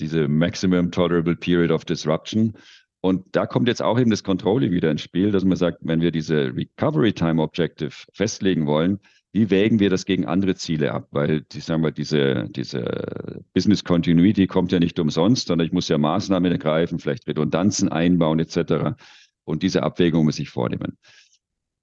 diese 0.00 0.28
Maximum 0.28 0.90
Tolerable 0.90 1.36
Period 1.36 1.70
of 1.70 1.84
Disruption. 1.84 2.54
Und 3.00 3.24
da 3.32 3.46
kommt 3.46 3.68
jetzt 3.68 3.82
auch 3.82 3.98
eben 4.00 4.10
das 4.10 4.24
Controlling 4.24 4.72
wieder 4.72 4.90
ins 4.90 5.02
Spiel, 5.02 5.30
dass 5.30 5.44
man 5.44 5.56
sagt, 5.56 5.78
wenn 5.82 6.00
wir 6.00 6.10
diese 6.10 6.52
Recovery 6.54 7.12
Time 7.12 7.42
Objective 7.42 7.92
festlegen 8.12 8.66
wollen, 8.66 8.98
wie 9.32 9.50
wägen 9.50 9.80
wir 9.80 9.90
das 9.90 10.06
gegen 10.06 10.24
andere 10.24 10.54
Ziele 10.54 10.92
ab? 10.92 11.08
Weil, 11.10 11.42
die, 11.42 11.60
sagen 11.60 11.82
wir, 11.82 11.90
diese, 11.90 12.48
diese 12.48 13.44
Business 13.52 13.84
Continuity 13.84 14.46
kommt 14.46 14.72
ja 14.72 14.80
nicht 14.80 14.98
umsonst, 14.98 15.48
sondern 15.48 15.66
ich 15.66 15.74
muss 15.74 15.88
ja 15.88 15.98
Maßnahmen 15.98 16.50
ergreifen, 16.50 16.98
vielleicht 16.98 17.28
Redundanzen 17.28 17.90
einbauen 17.90 18.38
etc. 18.38 18.96
Und 19.44 19.62
diese 19.62 19.82
Abwägung 19.82 20.24
muss 20.24 20.38
ich 20.38 20.48
vornehmen. 20.48 20.96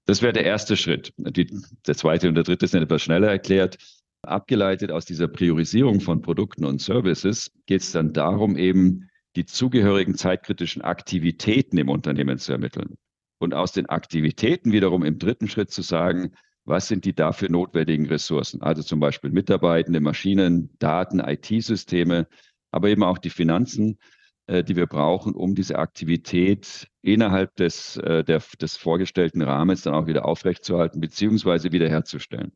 Das 0.06 0.20
wäre 0.20 0.32
der 0.32 0.44
erste 0.44 0.76
Schritt. 0.76 1.12
Die, 1.16 1.46
der 1.86 1.96
zweite 1.96 2.28
und 2.28 2.34
der 2.34 2.44
dritte 2.44 2.66
sind 2.66 2.82
etwas 2.82 3.02
schneller 3.02 3.28
erklärt. 3.28 3.78
Abgeleitet 4.22 4.90
aus 4.90 5.04
dieser 5.04 5.28
Priorisierung 5.28 6.00
von 6.00 6.22
Produkten 6.22 6.64
und 6.64 6.80
Services 6.80 7.50
geht 7.66 7.82
es 7.82 7.92
dann 7.92 8.12
darum, 8.12 8.56
eben 8.56 9.08
die 9.36 9.46
zugehörigen 9.46 10.14
zeitkritischen 10.14 10.82
Aktivitäten 10.82 11.78
im 11.78 11.88
Unternehmen 11.88 12.38
zu 12.38 12.52
ermitteln. 12.52 12.96
Und 13.38 13.54
aus 13.54 13.72
den 13.72 13.86
Aktivitäten 13.86 14.72
wiederum 14.72 15.04
im 15.04 15.18
dritten 15.18 15.48
Schritt 15.48 15.70
zu 15.70 15.82
sagen, 15.82 16.32
was 16.64 16.88
sind 16.88 17.04
die 17.04 17.14
dafür 17.14 17.50
notwendigen 17.50 18.06
Ressourcen? 18.06 18.62
Also 18.62 18.82
zum 18.82 19.00
Beispiel 19.00 19.30
Mitarbeitende, 19.30 20.00
Maschinen, 20.00 20.70
Daten, 20.78 21.20
IT-Systeme, 21.20 22.26
aber 22.70 22.88
eben 22.88 23.02
auch 23.02 23.18
die 23.18 23.30
Finanzen, 23.30 23.98
die 24.46 24.76
wir 24.76 24.86
brauchen, 24.86 25.34
um 25.34 25.54
diese 25.54 25.78
Aktivität 25.78 26.88
innerhalb 27.00 27.54
des, 27.56 27.96
äh, 27.98 28.24
der, 28.24 28.42
des 28.60 28.76
vorgestellten 28.76 29.42
Rahmens 29.42 29.82
dann 29.82 29.94
auch 29.94 30.06
wieder 30.06 30.24
aufrechtzuerhalten 30.24 31.00
beziehungsweise 31.00 31.72
wiederherzustellen. 31.72 32.52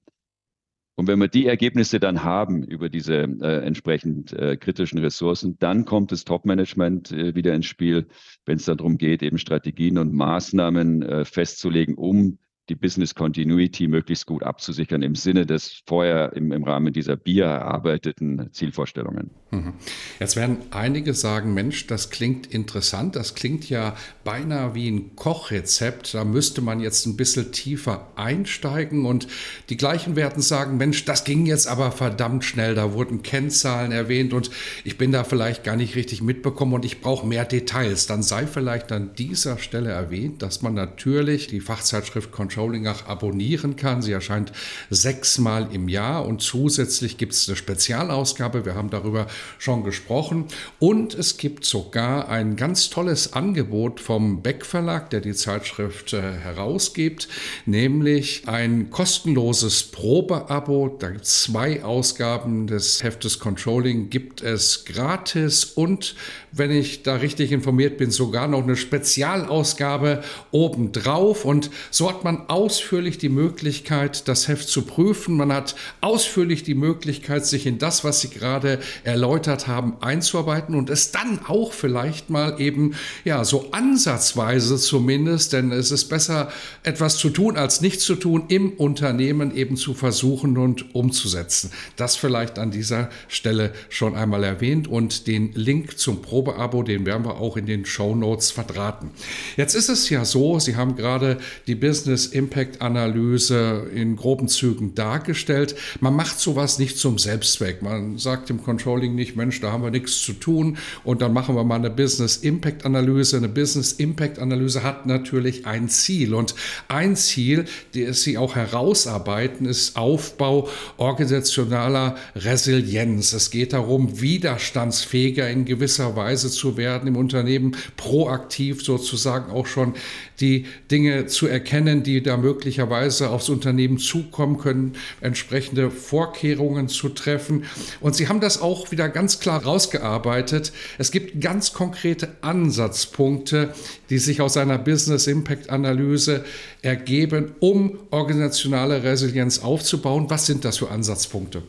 Und 0.97 1.07
wenn 1.07 1.21
wir 1.21 1.29
die 1.29 1.47
Ergebnisse 1.47 2.01
dann 2.01 2.25
haben 2.25 2.65
über 2.65 2.89
diese 2.89 3.15
äh, 3.15 3.65
entsprechend 3.65 4.33
äh, 4.33 4.57
kritischen 4.57 4.99
Ressourcen, 4.99 5.57
dann 5.61 5.85
kommt 5.85 6.11
das 6.11 6.25
Top-Management 6.25 7.13
äh, 7.13 7.35
wieder 7.37 7.55
ins 7.55 7.67
Spiel, 7.67 8.09
wenn 8.47 8.57
es 8.57 8.65
darum 8.65 8.99
geht, 8.99 9.23
eben 9.23 9.39
Strategien 9.39 9.99
und 9.99 10.13
Maßnahmen 10.13 11.03
äh, 11.03 11.25
festzulegen, 11.25 11.95
um 11.95 12.39
die 12.69 12.75
Business 12.75 13.15
Continuity 13.15 13.89
möglichst 13.89 14.27
gut 14.27 14.43
abzusichern 14.43 15.03
im 15.03 15.15
Sinne 15.15 15.47
des 15.47 15.83
vorher 15.87 16.33
im, 16.35 16.53
im 16.53 16.65
Rahmen 16.65 16.93
dieser 16.93 17.17
BIA 17.17 17.47
erarbeiteten 17.47 18.51
Zielvorstellungen. 18.53 19.31
Mhm. 19.51 19.73
Jetzt 20.21 20.37
werden 20.37 20.59
einige 20.71 21.15
sagen, 21.15 21.55
Mensch, 21.55 21.87
das 21.87 22.11
klingt 22.11 22.47
interessant, 22.47 23.17
das 23.17 23.35
klingt 23.35 23.71
ja 23.71 23.97
beinahe 24.25 24.75
wie 24.75 24.91
ein 24.91 25.17
Kochrezept, 25.17 26.13
da 26.13 26.25
müsste 26.25 26.61
man 26.61 26.81
jetzt 26.81 27.07
ein 27.07 27.17
bisschen 27.17 27.51
tiefer 27.53 28.09
einsteigen 28.17 29.07
und 29.07 29.27
die 29.71 29.79
gleichen 29.79 30.17
werden 30.17 30.43
sagen, 30.43 30.77
Mensch, 30.77 31.05
das 31.07 31.25
ging 31.25 31.47
jetzt 31.47 31.67
aber 31.67 31.93
verdammt 31.93 32.45
schnell, 32.45 32.75
da 32.75 32.93
wurden 32.93 33.23
Kennzahlen 33.23 33.93
erwähnt 33.93 34.35
und 34.35 34.51
ich 34.85 34.99
bin 34.99 35.13
da 35.13 35.25
vielleicht 35.25 35.65
gar 35.65 35.77
nicht 35.77 35.97
richtig 35.97 36.21
mitbekommen 36.21 36.75
und 36.75 36.85
ich 36.85 37.01
brauche 37.01 37.27
mehr 37.27 37.47
Details. 37.47 38.07
Dann 38.07 38.23
sei 38.23 38.47
vielleicht 38.47 38.93
an 38.93 39.15
dieser 39.17 39.59
Stelle 39.59 39.91
erwähnt, 39.91 40.43
dass 40.43 40.61
man 40.61 40.75
natürlich 40.75 41.47
die 41.47 41.61
Fachzeitschrift 41.61 42.31
Control 42.31 42.58
Auch 42.59 43.07
abonnieren 43.07 43.77
kann. 43.77 44.03
Sie 44.03 44.13
erscheint 44.13 44.53
sechsmal 44.91 45.69
im 45.73 45.89
Jahr 45.89 46.27
und 46.27 46.43
zusätzlich 46.43 47.17
gibt 47.17 47.33
es 47.33 47.49
eine 47.49 47.57
Spezialausgabe. 47.57 48.65
Wir 48.65 48.75
haben 48.75 48.91
darüber 48.91 49.27
schon 49.59 49.85
gesprochen. 49.85 50.47
Und 50.79 51.15
es 51.15 51.37
gibt 51.37 51.65
sogar 51.65 52.29
ein 52.29 52.57
ganz 52.57 52.91
tolles 52.91 53.33
Angebot 53.33 54.01
vom 54.01 54.43
Beck 54.43 54.67
Verlag, 54.67 55.11
der 55.11 55.21
die 55.21 55.35
Zeitschrift 55.35 56.13
äh, 56.13 56.21
herausgibt, 56.21 57.29
nämlich 57.65 58.43
ein 58.47 58.91
kostenloses 58.91 59.85
Probeabo. 59.85 60.97
Da 60.99 61.11
gibt 61.11 61.25
es 61.25 61.43
zwei 61.43 61.85
Ausgaben 61.85 62.67
des 62.67 63.03
Heftes 63.03 63.39
Controlling, 63.39 64.11
gibt 64.11 64.43
es 64.43 64.85
gratis 64.85 65.65
und 65.65 66.15
wenn 66.53 66.71
ich 66.71 67.03
da 67.03 67.17
richtig 67.17 67.53
informiert 67.53 67.99
bin, 67.99 68.11
sogar 68.11 68.49
noch 68.49 68.63
eine 68.63 68.77
Spezialausgabe 68.77 70.23
obendrauf. 70.51 71.45
Und 71.45 71.71
so 71.91 72.09
hat 72.09 72.25
man 72.25 72.48
ausführlich 72.49 73.19
die 73.19 73.29
Möglichkeit, 73.29 74.27
das 74.27 74.49
Heft 74.49 74.69
zu 74.69 74.83
prüfen. 74.83 75.37
Man 75.37 75.53
hat 75.53 75.77
ausführlich 76.01 76.63
die 76.63 76.75
Möglichkeit, 76.75 77.47
sich 77.47 77.67
in 77.67 77.79
das, 77.79 78.05
was 78.05 78.21
Sie 78.21 78.31
gerade 78.31 78.79
erläutert 79.05 79.69
haben, 79.69 79.99
einzuarbeiten 80.01 80.75
und 80.75 80.89
es 80.89 81.13
dann 81.13 81.41
auch 81.47 81.73
vielleicht 81.75 82.31
mal 82.31 82.59
eben, 82.61 82.95
ja, 83.25 83.45
so 83.45 83.71
ansatzweise 83.73 84.79
zumindest, 84.79 85.53
denn 85.53 85.73
es 85.73 85.91
ist 85.91 86.07
besser, 86.07 86.51
etwas 86.85 87.19
zu 87.19 87.29
tun, 87.29 87.57
als 87.59 87.83
nichts 87.83 88.05
zu 88.05 88.15
tun, 88.15 88.45
im 88.49 88.73
Unternehmen 88.73 89.55
eben 89.55 89.77
zu 89.77 89.93
versuchen 89.93 90.57
und 90.57 90.95
umzusetzen. 90.95 91.71
Das 91.97 92.17
vielleicht 92.17 92.59
an 92.59 92.71
dieser 92.71 93.11
Stelle 93.29 93.75
schon 93.91 94.15
einmal 94.15 94.43
erwähnt 94.43 94.89
und 94.89 95.27
den 95.27 95.53
Link 95.53 95.99
zum 95.99 96.23
Probeabo, 96.23 96.83
den 96.83 97.05
werden 97.05 97.27
wir 97.27 97.37
auch 97.37 97.59
in 97.59 97.67
den 97.67 97.85
Show 97.85 98.15
Notes 98.15 98.51
verdrahten. 98.51 99.11
Jetzt 99.59 99.75
ist 99.75 99.91
es 99.91 100.09
ja 100.09 100.25
so, 100.25 100.59
Sie 100.59 100.77
haben 100.77 100.97
gerade 100.97 101.37
die 101.67 101.75
Business 101.75 102.38
Impact 102.39 102.81
Analyse 102.81 103.89
in 103.93 104.15
groben 104.17 104.49
Zügen 104.49 104.95
dargestellt. 104.95 105.75
Man 106.01 106.15
macht 106.15 106.39
sowas 106.39 106.79
nicht 106.79 106.97
zum 106.97 107.19
Selbstzweck. 107.19 107.83
Man 107.83 108.17
sagt 108.17 108.49
im 108.49 108.63
Controlling 108.63 109.17
nicht, 109.17 109.35
Mensch, 109.35 109.61
da 109.61 109.73
haben 109.73 109.83
wir 109.83 109.91
nichts 109.91 110.23
zu 110.23 110.33
tun 110.33 110.79
und 111.03 111.21
dann 111.21 111.33
machen 111.33 111.57
wir 111.57 111.65
mal 111.65 111.75
eine 111.75 111.91
Business 111.91 112.37
Impact 112.37 112.87
Analyse. 112.87 113.37
Eine 113.37 113.49
Business 113.49 113.93
Impact 113.93 114.39
Analyse 114.39 114.85
hat 114.85 115.07
natürlich 115.07 115.67
ein 115.67 115.89
Ziel 115.89 116.33
und 116.33 116.55
ein 116.87 117.17
Ziel, 117.17 117.65
das 117.95 118.23
Sie 118.23 118.39
auch 118.39 118.55
herausarbeiten, 118.55 119.67
ist 119.67 119.97
Aufbau 119.97 120.69
organisationaler 120.97 122.17
Resilienz. 122.37 123.33
Es 123.33 123.51
geht 123.51 123.73
darum, 123.73 124.21
widerstandsfähiger 124.21 125.51
in 125.51 125.65
gewisser 125.65 126.15
Weise 126.15 126.51
zu 126.51 126.77
werden 126.77 127.09
im 127.09 127.17
Unternehmen, 127.17 127.77
proaktiv 127.97 128.85
sozusagen 128.85 129.51
auch 129.51 129.67
schon 129.67 129.95
die 130.41 130.67
Dinge 130.91 131.27
zu 131.27 131.47
erkennen, 131.47 132.03
die 132.03 132.23
da 132.29 132.37
möglicherweise 132.37 133.31
aufs 133.31 133.49
Unternehmen 133.49 133.99
zukommen 133.99 134.59
können, 134.59 134.93
entsprechende 135.21 135.91
Vorkehrungen 135.91 136.89
zu 136.89 137.09
treffen. 137.09 137.65
Und 138.01 138.15
Sie 138.15 138.29
haben 138.29 138.41
das 138.41 138.61
auch 138.61 138.91
wieder 138.91 139.09
ganz 139.09 139.41
klar 139.41 139.65
rausgearbeitet. 139.65 140.73
Es 140.99 141.11
gibt 141.11 141.41
ganz 141.41 141.73
konkrete 141.73 142.29
Ansatzpunkte, 142.43 143.73
die 144.11 144.19
sich 144.19 144.41
aus 144.41 144.57
einer 144.57 144.79
Business 144.79 145.27
Impact 145.27 145.71
Analyse 145.71 146.45
ergeben, 146.83 147.53
um 147.61 147.99
organisationale 148.11 149.03
Resilienz 149.03 149.61
aufzubauen. 149.61 150.27
Was 150.29 150.47
sind 150.47 150.65
das 150.65 150.79
für 150.79 150.91
Ansatzpunkte? 150.91 151.63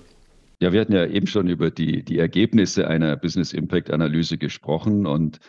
Ja, 0.62 0.74
wir 0.74 0.82
hatten 0.82 0.94
ja 0.94 1.06
eben 1.06 1.28
schon 1.28 1.48
über 1.48 1.72
die, 1.72 2.04
die 2.04 2.20
Ergebnisse 2.20 2.88
einer 2.88 3.16
Business 3.16 3.54
Impact 3.54 3.92
Analyse 3.92 4.38
gesprochen 4.38 5.06
und 5.06 5.40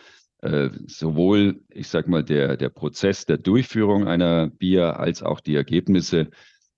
sowohl, 0.87 1.61
ich 1.69 1.87
sage 1.87 2.09
mal, 2.09 2.23
der, 2.23 2.57
der 2.57 2.69
Prozess 2.69 3.25
der 3.25 3.37
Durchführung 3.37 4.07
einer 4.07 4.47
BIA 4.47 4.93
als 4.93 5.21
auch 5.21 5.39
die 5.39 5.55
Ergebnisse 5.55 6.29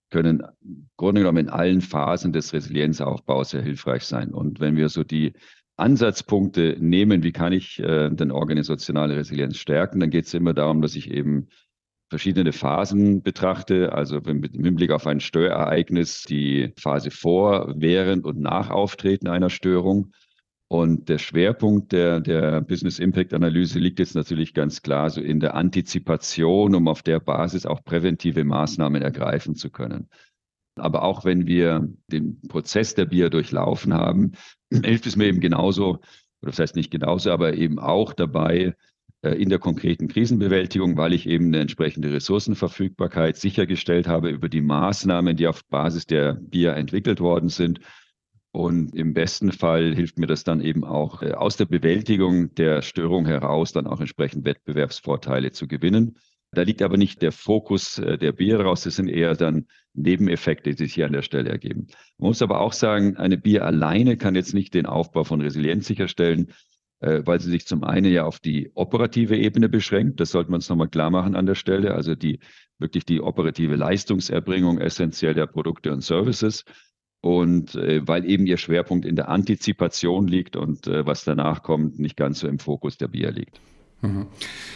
können 0.09 0.43
im 0.61 0.89
Grunde 0.97 1.21
genommen 1.21 1.39
in 1.39 1.49
allen 1.49 1.81
Phasen 1.81 2.33
des 2.33 2.53
Resilienzaufbaus 2.53 3.51
sehr 3.51 3.61
hilfreich 3.61 4.03
sein. 4.03 4.33
Und 4.33 4.59
wenn 4.59 4.75
wir 4.75 4.89
so 4.89 5.03
die 5.03 5.33
Ansatzpunkte 5.75 6.77
nehmen, 6.79 7.23
wie 7.23 7.31
kann 7.31 7.51
ich 7.51 7.79
äh, 7.79 8.09
denn 8.11 8.31
organisationale 8.31 9.15
Resilienz 9.15 9.57
stärken, 9.57 9.99
dann 9.99 10.11
geht 10.11 10.25
es 10.25 10.33
immer 10.33 10.53
darum, 10.53 10.81
dass 10.81 10.95
ich 10.95 11.09
eben 11.09 11.47
verschiedene 12.09 12.53
Phasen 12.53 13.23
betrachte, 13.23 13.91
also 13.91 14.19
mit 14.21 14.53
Hinblick 14.53 14.91
auf 14.91 15.07
ein 15.07 15.19
Störereignis, 15.19 16.21
die 16.21 16.73
Phase 16.77 17.09
vor, 17.09 17.73
während 17.75 18.25
und 18.25 18.39
nach 18.39 18.69
Auftreten 18.69 19.27
einer 19.27 19.49
Störung 19.49 20.11
und 20.73 21.07
der 21.07 21.19
Schwerpunkt 21.19 21.91
der, 21.91 22.19
der 22.19 22.59
Business 22.61 22.97
Impact 22.97 23.35
Analyse 23.35 23.77
liegt 23.77 23.99
jetzt 23.99 24.15
natürlich 24.15 24.55
ganz 24.55 24.81
klar 24.81 25.11
so 25.11 25.21
in 25.21 25.39
der 25.39 25.53
Antizipation, 25.53 26.73
um 26.73 26.87
auf 26.87 27.03
der 27.03 27.19
Basis 27.19 27.67
auch 27.67 27.83
präventive 27.83 28.43
Maßnahmen 28.43 29.03
ergreifen 29.03 29.53
zu 29.53 29.69
können. 29.69 30.09
Aber 30.75 31.03
auch 31.03 31.25
wenn 31.25 31.45
wir 31.45 31.87
den 32.07 32.41
Prozess 32.47 32.95
der 32.95 33.05
BIA 33.05 33.29
durchlaufen 33.29 33.93
haben, 33.93 34.31
hilft 34.73 35.05
es 35.05 35.15
mir 35.15 35.25
eben 35.25 35.41
genauso, 35.41 35.99
oder 36.41 36.49
das 36.49 36.57
heißt 36.57 36.75
nicht 36.75 36.89
genauso, 36.89 37.29
aber 37.29 37.53
eben 37.53 37.77
auch 37.77 38.11
dabei, 38.11 38.75
äh, 39.21 39.35
in 39.35 39.49
der 39.49 39.59
konkreten 39.59 40.07
Krisenbewältigung, 40.07 40.97
weil 40.97 41.13
ich 41.13 41.29
eben 41.29 41.49
eine 41.49 41.59
entsprechende 41.59 42.11
Ressourcenverfügbarkeit 42.11 43.37
sichergestellt 43.37 44.07
habe 44.07 44.31
über 44.31 44.49
die 44.49 44.61
Maßnahmen, 44.61 45.37
die 45.37 45.45
auf 45.45 45.63
Basis 45.65 46.07
der 46.07 46.33
BIA 46.33 46.73
entwickelt 46.73 47.19
worden 47.19 47.49
sind 47.49 47.79
und 48.53 48.93
im 48.93 49.15
besten 49.15 49.51
Fall 49.51 49.95
hilft 49.95 50.19
mir 50.19 50.27
das 50.27 50.43
dann 50.43 50.61
eben 50.61 50.83
auch 50.85 51.23
äh, 51.23 51.31
aus 51.31 51.57
der 51.57 51.65
Bewältigung 51.65 52.53
der 52.53 52.83
Störung 52.83 53.25
heraus 53.25 53.73
dann 53.73 53.87
auch 53.87 53.99
entsprechend 53.99 54.45
Wettbewerbsvorteile 54.45 55.51
zu 55.51 55.67
gewinnen. 55.67 56.19
Da 56.51 56.61
liegt 56.61 56.83
aber 56.83 56.97
nicht 56.97 57.23
der 57.23 57.31
Fokus 57.31 57.97
äh, 57.97 58.15
der 58.19 58.31
Bier 58.31 58.59
raus, 58.59 58.83
das 58.83 58.97
sind 58.97 59.07
eher 59.07 59.33
dann 59.33 59.65
Nebeneffekte, 59.95 60.69
die 60.69 60.77
sich 60.77 60.93
hier 60.93 61.07
an 61.07 61.13
der 61.13 61.23
Stelle 61.23 61.49
ergeben. 61.49 61.87
Man 62.19 62.27
muss 62.27 62.43
aber 62.43 62.61
auch 62.61 62.73
sagen, 62.73 63.17
eine 63.17 63.39
Bier 63.39 63.65
alleine 63.65 64.17
kann 64.17 64.35
jetzt 64.35 64.53
nicht 64.53 64.75
den 64.75 64.85
Aufbau 64.85 65.23
von 65.23 65.41
Resilienz 65.41 65.87
sicherstellen, 65.87 66.53
äh, 66.99 67.23
weil 67.25 67.39
sie 67.39 67.49
sich 67.49 67.65
zum 67.65 67.83
einen 67.83 68.11
ja 68.11 68.23
auf 68.23 68.39
die 68.39 68.69
operative 68.75 69.35
Ebene 69.35 69.67
beschränkt. 69.67 70.19
Das 70.19 70.29
sollte 70.29 70.51
man 70.51 70.59
uns 70.59 70.69
nochmal 70.69 70.89
klar 70.89 71.09
machen 71.09 71.35
an 71.35 71.47
der 71.47 71.55
Stelle. 71.55 71.95
Also 71.95 72.13
die 72.13 72.39
wirklich 72.77 73.03
die 73.03 73.19
operative 73.19 73.77
Leistungserbringung 73.77 74.77
essentiell 74.77 75.33
der 75.33 75.47
Produkte 75.47 75.91
und 75.91 76.01
Services 76.01 76.65
und 77.23 77.75
äh, 77.75 78.05
weil 78.05 78.29
eben 78.29 78.45
ihr 78.45 78.57
Schwerpunkt 78.57 79.05
in 79.05 79.15
der 79.15 79.29
Antizipation 79.29 80.27
liegt 80.27 80.57
und 80.57 80.87
äh, 80.87 81.05
was 81.05 81.23
danach 81.23 81.63
kommt, 81.63 81.97
nicht 81.97 82.17
ganz 82.17 82.41
so 82.41 82.49
im 82.49 82.59
Fokus 82.59 82.97
der 82.97 83.07
Bier 83.07 83.31
liegt. 83.31 83.61
Mhm. 84.01 84.27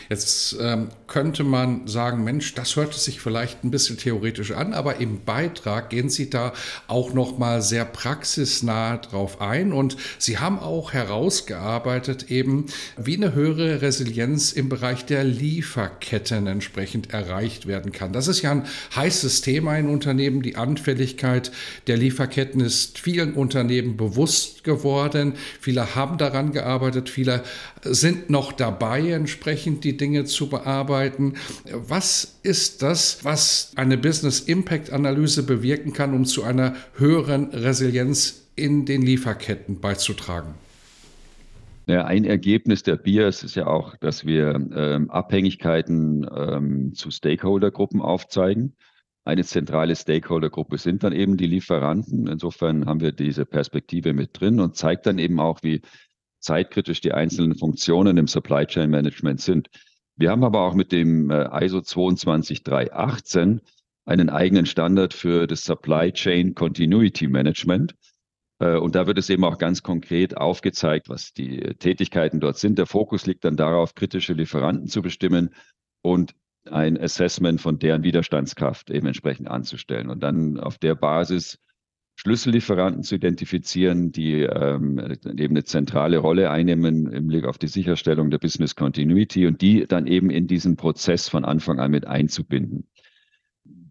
Jetzt 0.09 0.57
ähm, 0.61 0.87
könnte 1.07 1.45
man 1.45 1.87
sagen, 1.87 2.23
Mensch, 2.23 2.53
das 2.53 2.75
hört 2.75 2.93
sich 2.93 3.21
vielleicht 3.21 3.63
ein 3.63 3.71
bisschen 3.71 3.97
theoretisch 3.97 4.51
an, 4.51 4.73
aber 4.73 4.97
im 4.97 5.23
Beitrag 5.23 5.89
gehen 5.89 6.09
Sie 6.09 6.29
da 6.29 6.53
auch 6.87 7.13
noch 7.13 7.37
mal 7.37 7.61
sehr 7.61 7.85
praxisnah 7.85 8.97
drauf 8.97 9.39
ein 9.39 9.71
und 9.71 9.95
Sie 10.19 10.37
haben 10.37 10.59
auch 10.59 10.91
herausgearbeitet 10.91 12.29
eben, 12.29 12.65
wie 12.97 13.15
eine 13.15 13.33
höhere 13.33 13.81
Resilienz 13.81 14.51
im 14.51 14.67
Bereich 14.67 15.05
der 15.05 15.23
Lieferketten 15.23 16.45
entsprechend 16.45 17.13
erreicht 17.13 17.67
werden 17.67 17.93
kann. 17.93 18.11
Das 18.11 18.27
ist 18.27 18.41
ja 18.41 18.51
ein 18.51 18.65
heißes 18.95 19.41
Thema 19.41 19.77
in 19.77 19.87
Unternehmen. 19.87 20.41
Die 20.41 20.57
Anfälligkeit 20.57 21.51
der 21.87 21.95
Lieferketten 21.95 22.59
ist 22.59 22.99
vielen 22.99 23.33
Unternehmen 23.33 23.95
bewusst 23.95 24.65
geworden. 24.65 25.35
Viele 25.61 25.95
haben 25.95 26.17
daran 26.17 26.51
gearbeitet, 26.51 27.09
viele 27.09 27.43
sind 27.83 28.29
noch 28.29 28.51
dabei, 28.51 29.11
entsprechend 29.11 29.85
die 29.85 29.95
Dinge 29.95 30.25
zu 30.25 30.49
bearbeiten. 30.49 30.96
Was 31.71 32.39
ist 32.43 32.81
das, 32.81 33.23
was 33.23 33.71
eine 33.75 33.97
Business 33.97 34.39
Impact 34.39 34.91
Analyse 34.91 35.43
bewirken 35.43 35.93
kann, 35.93 36.13
um 36.13 36.25
zu 36.25 36.43
einer 36.43 36.75
höheren 36.95 37.49
Resilienz 37.51 38.47
in 38.55 38.85
den 38.85 39.01
Lieferketten 39.01 39.79
beizutragen? 39.79 40.55
Ja, 41.87 42.03
ein 42.03 42.25
Ergebnis 42.25 42.83
der 42.83 42.97
BIAS 42.97 43.43
ist 43.43 43.55
ja 43.55 43.67
auch, 43.67 43.95
dass 43.95 44.25
wir 44.25 44.55
ähm, 44.75 45.09
Abhängigkeiten 45.09 46.27
ähm, 46.35 46.93
zu 46.93 47.11
Stakeholdergruppen 47.11 48.01
aufzeigen. 48.01 48.75
Eine 49.23 49.45
zentrale 49.45 49.95
Stakeholdergruppe 49.95 50.77
sind 50.77 51.03
dann 51.03 51.13
eben 51.13 51.37
die 51.37 51.47
Lieferanten. 51.47 52.27
Insofern 52.27 52.85
haben 52.85 52.99
wir 52.99 53.13
diese 53.13 53.45
Perspektive 53.45 54.13
mit 54.13 54.39
drin 54.39 54.59
und 54.59 54.75
zeigt 54.75 55.05
dann 55.05 55.17
eben 55.17 55.39
auch, 55.39 55.63
wie 55.63 55.81
zeitkritisch 56.39 57.01
die 57.01 57.13
einzelnen 57.13 57.55
Funktionen 57.55 58.17
im 58.17 58.27
Supply 58.27 58.65
Chain 58.65 58.89
Management 58.89 59.41
sind. 59.41 59.69
Wir 60.17 60.31
haben 60.31 60.43
aber 60.43 60.61
auch 60.61 60.73
mit 60.73 60.91
dem 60.91 61.29
äh, 61.29 61.65
ISO 61.65 61.81
22318 61.81 63.61
einen 64.05 64.29
eigenen 64.29 64.65
Standard 64.65 65.13
für 65.13 65.45
das 65.45 65.63
Supply 65.63 66.11
Chain 66.11 66.55
Continuity 66.55 67.27
Management. 67.27 67.93
Äh, 68.59 68.77
und 68.77 68.95
da 68.95 69.05
wird 69.05 69.19
es 69.19 69.29
eben 69.29 69.43
auch 69.43 69.59
ganz 69.59 69.83
konkret 69.83 70.35
aufgezeigt, 70.35 71.07
was 71.07 71.33
die 71.33 71.59
Tätigkeiten 71.75 72.39
dort 72.39 72.57
sind. 72.57 72.79
Der 72.79 72.87
Fokus 72.87 73.27
liegt 73.27 73.45
dann 73.45 73.57
darauf, 73.57 73.93
kritische 73.93 74.33
Lieferanten 74.33 74.87
zu 74.87 75.03
bestimmen 75.03 75.53
und 76.01 76.33
ein 76.65 76.99
Assessment 76.99 77.61
von 77.61 77.77
deren 77.77 78.03
Widerstandskraft 78.03 78.89
eben 78.89 79.07
entsprechend 79.07 79.47
anzustellen. 79.49 80.09
Und 80.09 80.21
dann 80.21 80.59
auf 80.59 80.79
der 80.79 80.95
Basis 80.95 81.59
Schlüssellieferanten 82.17 83.03
zu 83.03 83.15
identifizieren, 83.15 84.11
die 84.11 84.41
ähm, 84.41 84.97
eben 85.37 85.53
eine 85.53 85.63
zentrale 85.63 86.17
Rolle 86.17 86.49
einnehmen 86.49 87.11
im 87.13 87.27
Blick 87.27 87.45
auf 87.45 87.59
die 87.59 87.67
Sicherstellung 87.67 88.31
der 88.31 88.39
Business 88.39 88.75
Continuity 88.75 89.45
und 89.45 89.61
die 89.61 89.85
dann 89.87 90.07
eben 90.07 90.31
in 90.31 90.47
diesen 90.47 90.77
Prozess 90.77 91.29
von 91.29 91.45
Anfang 91.45 91.79
an 91.79 91.91
mit 91.91 92.07
einzubinden. 92.07 92.87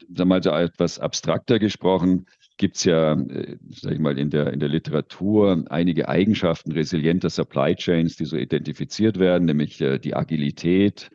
Wir 0.08 0.24
mal 0.24 0.42
so 0.42 0.50
etwas 0.50 0.98
abstrakter 0.98 1.60
gesprochen, 1.60 2.26
gibt 2.56 2.76
es 2.76 2.84
ja, 2.84 3.12
äh, 3.12 3.58
sag 3.70 3.92
ich 3.92 4.00
mal, 4.00 4.18
in 4.18 4.30
der, 4.30 4.52
in 4.52 4.58
der 4.58 4.70
Literatur 4.70 5.64
einige 5.68 6.08
Eigenschaften 6.08 6.72
resilienter 6.72 7.30
Supply 7.30 7.76
Chains, 7.76 8.16
die 8.16 8.24
so 8.24 8.36
identifiziert 8.36 9.20
werden, 9.20 9.44
nämlich 9.44 9.80
äh, 9.80 9.98
die 10.00 10.16
Agilität, 10.16 11.10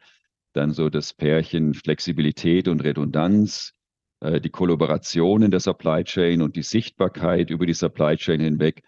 dann 0.54 0.72
so 0.72 0.90
das 0.90 1.14
Pärchen 1.14 1.74
Flexibilität 1.74 2.70
und 2.70 2.82
Redundanz, 2.82 3.74
die 4.22 4.50
Kollaboration 4.50 5.42
in 5.42 5.52
der 5.52 5.60
Supply 5.60 6.04
Chain 6.04 6.44
und 6.44 6.56
die 6.56 6.62
Sichtbarkeit 6.62 7.50
über 7.50 7.66
die 7.66 7.74
Supply 7.74 8.16
Chain 8.18 8.40
hinweg. 8.40 8.84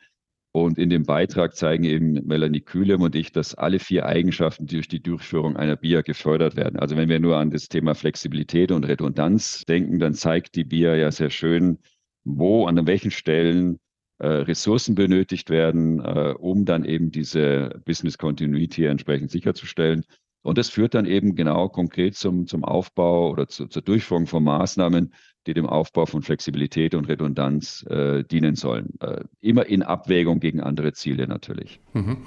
Und 0.55 0.77
in 0.77 0.91
dem 0.91 1.03
Beitrag 1.03 1.55
zeigen 1.55 1.83
eben 1.83 2.13
Melanie 2.27 2.61
Kühlem 2.61 3.01
und 3.01 3.15
ich, 3.15 3.31
dass 3.31 3.55
alle 3.55 3.79
vier 3.79 4.05
Eigenschaften 4.05 4.67
durch 4.67 4.87
die 4.87 5.01
Durchführung 5.01 5.57
einer 5.57 5.75
BIA 5.75 6.01
gefördert 6.01 6.55
werden. 6.55 6.77
Also 6.79 6.95
wenn 6.95 7.09
wir 7.09 7.19
nur 7.19 7.37
an 7.37 7.49
das 7.49 7.69
Thema 7.69 7.95
Flexibilität 7.95 8.71
und 8.71 8.83
Redundanz 8.83 9.63
denken, 9.67 9.97
dann 9.97 10.13
zeigt 10.13 10.55
die 10.55 10.63
BIA 10.63 10.95
ja 10.95 11.11
sehr 11.11 11.31
schön, 11.31 11.79
wo, 12.23 12.67
an 12.67 12.85
welchen 12.85 13.09
Stellen 13.09 13.79
äh, 14.19 14.27
Ressourcen 14.27 14.93
benötigt 14.93 15.49
werden, 15.49 15.99
äh, 15.99 16.35
um 16.37 16.65
dann 16.65 16.85
eben 16.85 17.09
diese 17.09 17.81
Business 17.83 18.19
Continuity 18.19 18.85
entsprechend 18.85 19.31
sicherzustellen. 19.31 20.05
Und 20.43 20.57
das 20.57 20.69
führt 20.69 20.93
dann 20.93 21.05
eben 21.05 21.35
genau 21.35 21.69
konkret 21.69 22.15
zum, 22.15 22.47
zum 22.47 22.63
Aufbau 22.63 23.31
oder 23.31 23.47
zu, 23.47 23.67
zur 23.67 23.81
Durchführung 23.81 24.27
von 24.27 24.43
Maßnahmen, 24.43 25.13
die 25.47 25.53
dem 25.53 25.65
Aufbau 25.65 26.05
von 26.05 26.21
Flexibilität 26.21 26.95
und 26.95 27.05
Redundanz 27.05 27.85
äh, 27.89 28.23
dienen 28.23 28.55
sollen. 28.55 28.93
Äh, 28.99 29.21
immer 29.41 29.65
in 29.65 29.83
Abwägung 29.83 30.39
gegen 30.39 30.61
andere 30.61 30.93
Ziele 30.93 31.27
natürlich. 31.27 31.79
Mhm. 31.93 32.17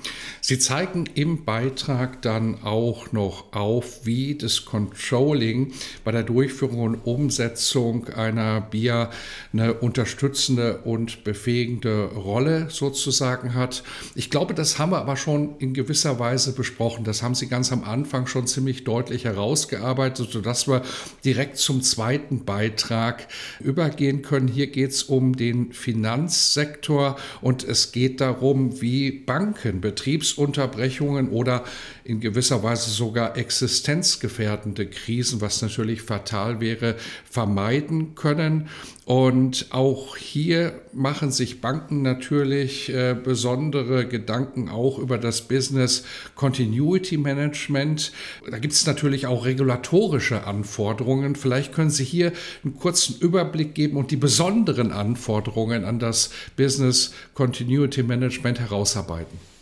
Sie 0.41 0.59
zeigen 0.59 1.05
im 1.15 1.45
Beitrag 1.45 2.23
dann 2.23 2.63
auch 2.63 3.13
noch 3.13 3.53
auf, 3.53 4.05
wie 4.05 4.37
das 4.37 4.65
Controlling 4.65 5.73
bei 6.05 6.13
der 6.13 6.23
Durchführung 6.23 6.81
und 6.81 6.95
Umsetzung 6.97 8.09
einer 8.09 8.61
BIA 8.61 9.11
eine 9.53 9.75
unterstützende 9.75 10.79
und 10.79 11.25
befähigende 11.25 12.07
Rolle 12.07 12.69
sozusagen 12.71 13.55
hat. 13.55 13.83
Ich 14.15 14.31
glaube, 14.31 14.55
das 14.55 14.79
haben 14.79 14.93
wir 14.93 14.99
aber 14.99 15.17
schon 15.17 15.57
in 15.59 15.75
gewisser 15.75 16.19
Weise 16.19 16.55
besprochen. 16.55 17.05
Das 17.05 17.23
haben 17.23 17.35
Sie 17.35 17.49
ganz 17.49 17.73
am 17.73 17.85
Anfang 17.85 18.27
schon 18.27 18.47
ziemlich 18.47 18.85
deutlich 18.85 19.25
herausgearbeitet, 19.25 20.31
sodass 20.31 20.69
wir 20.69 20.83
direkt 21.25 21.57
zum 21.57 21.83
zweiten 21.83 22.45
Beitrag 22.45 23.06
Beitrag 23.07 23.29
übergehen 23.61 24.23
können. 24.23 24.49
Hier 24.49 24.69
geht 24.69 24.91
es 24.91 25.03
um 25.05 25.37
den 25.37 25.73
Finanzsektor 25.73 27.17
und 27.41 27.65
es 27.65 27.93
geht 27.93 28.21
darum, 28.21 28.81
wie 28.81 29.11
Banken 29.11 29.81
Betriebsunterbrechungen 29.81 31.31
oder 31.31 31.65
in 32.07 32.21
gewisser 32.21 32.63
Weise 32.63 32.91
sogar 32.91 33.37
existenzgefährdende 33.37 34.87
Krisen, 34.87 35.41
was 35.41 35.61
natürlich 35.61 36.03
fatal 36.03 36.61
wäre, 36.61 36.95
vermeiden 37.29 38.15
können. 38.15 38.69
Und 39.05 39.67
auch 39.71 40.17
hier 40.17 40.81
machen 40.93 41.31
sich 41.31 41.61
Banken 41.61 42.03
natürlich 42.03 42.93
äh, 42.93 43.15
besondere 43.15 44.07
Gedanken 44.07 44.69
auch 44.69 44.99
über 44.99 45.19
das 45.19 45.43
Business 45.43 46.05
Continuity 46.35 47.17
Management. 47.17 48.13
Da 48.49 48.59
gibt 48.59 48.75
es 48.75 48.87
natürlich 48.87 49.27
auch 49.27 49.45
regulatorische 49.45 50.45
Anforderungen. 50.45 51.35
Vielleicht 51.35 51.73
können 51.73 51.91
Sie 51.91 52.05
hier 52.05 52.33
einen 52.65 52.77
kurzen 52.77 53.17
Überblick 53.21 53.75
geben 53.75 53.97
und 53.97 54.11
die 54.11 54.17
besonderen 54.17 54.93
Anforderungen 54.93 55.85
an 55.85 55.99
das 55.99 56.31
Business 56.57 57.13
Continuity 57.35 58.03
Management 58.03 58.61
herausarbeiten. 58.61 59.56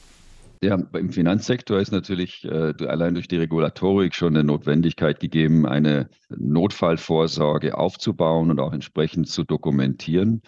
Ja, 0.65 0.77
im 0.95 1.13
Finanzsektor 1.13 1.79
ist 1.79 1.93
natürlich 1.93 2.43
äh, 2.47 2.73
allein 2.87 3.13
durch 3.13 3.29
die 3.29 3.37
Regulatorik 3.37 4.15
schon 4.15 4.35
eine 4.35 4.45
Notwendigkeit 4.45 5.21
gegeben, 5.21 5.67
eine 5.67 6.09
Notfallvorsorge 6.31 7.77
aufzubauen 7.77 8.51
und 8.51 8.59
auch 8.59 8.73
entsprechend 8.73 9.29
zu 9.29 9.45
dokumentieren. 9.45 10.41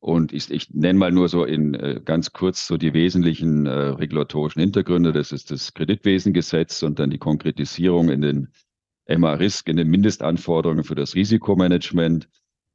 Und 0.00 0.32
ich, 0.32 0.50
ich 0.50 0.70
nenne 0.70 0.98
mal 0.98 1.12
nur 1.12 1.28
so 1.28 1.44
in 1.44 1.74
äh, 1.74 2.00
ganz 2.02 2.32
kurz 2.32 2.66
so 2.66 2.78
die 2.78 2.94
wesentlichen 2.94 3.66
äh, 3.66 3.70
regulatorischen 3.70 4.60
Hintergründe. 4.60 5.12
Das 5.12 5.32
ist 5.32 5.50
das 5.50 5.74
Kreditwesengesetz 5.74 6.82
und 6.82 6.98
dann 6.98 7.10
die 7.10 7.18
Konkretisierung 7.18 8.08
in 8.08 8.22
den 8.22 8.48
MA-Risk, 9.06 9.68
in 9.68 9.76
den 9.76 9.88
Mindestanforderungen 9.88 10.82
für 10.82 10.94
das 10.94 11.14
Risikomanagement 11.14 12.26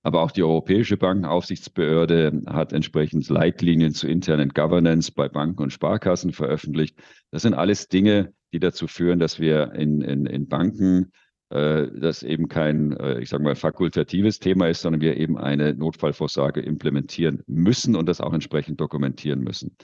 aber 0.08 0.22
auch 0.22 0.32
die 0.32 0.42
Europäische 0.42 0.96
Bankenaufsichtsbehörde 0.96 2.42
hat 2.48 2.72
entsprechend 2.72 3.28
Leitlinien 3.28 3.92
zu 3.92 4.08
internen 4.08 4.52
Governance 4.54 5.12
bei 5.12 5.28
Banken 5.28 5.64
und 5.64 5.74
Sparkassen 5.74 6.32
veröffentlicht. 6.32 6.98
Das 7.30 7.42
sind 7.42 7.54
alles 7.54 7.90
Dinge, 7.90 8.32
die 8.54 8.62
dazu 8.62 8.88
führen, 8.88 9.20
dass 9.20 9.38
wir 9.42 9.74
in, 9.74 10.00
in, 10.00 10.26
in 10.26 10.48
Banken 10.48 11.12
äh, 11.50 11.88
das 11.94 12.24
eben 12.24 12.48
kein, 12.48 12.94
äh, 12.94 13.20
ich 13.20 13.28
sage 13.28 13.44
mal, 13.44 13.56
fakultatives 13.56 14.40
Thema 14.40 14.70
ist, 14.70 14.82
sondern 14.82 15.02
wir 15.02 15.18
eben 15.18 15.38
eine 15.38 15.74
Notfallvorsorge 15.74 16.62
implementieren 16.62 17.44
müssen 17.46 17.98
und 17.98 18.08
das 18.08 18.22
auch 18.22 18.32
entsprechend 18.32 18.80
dokumentieren 18.80 19.42
müssen. 19.42 19.76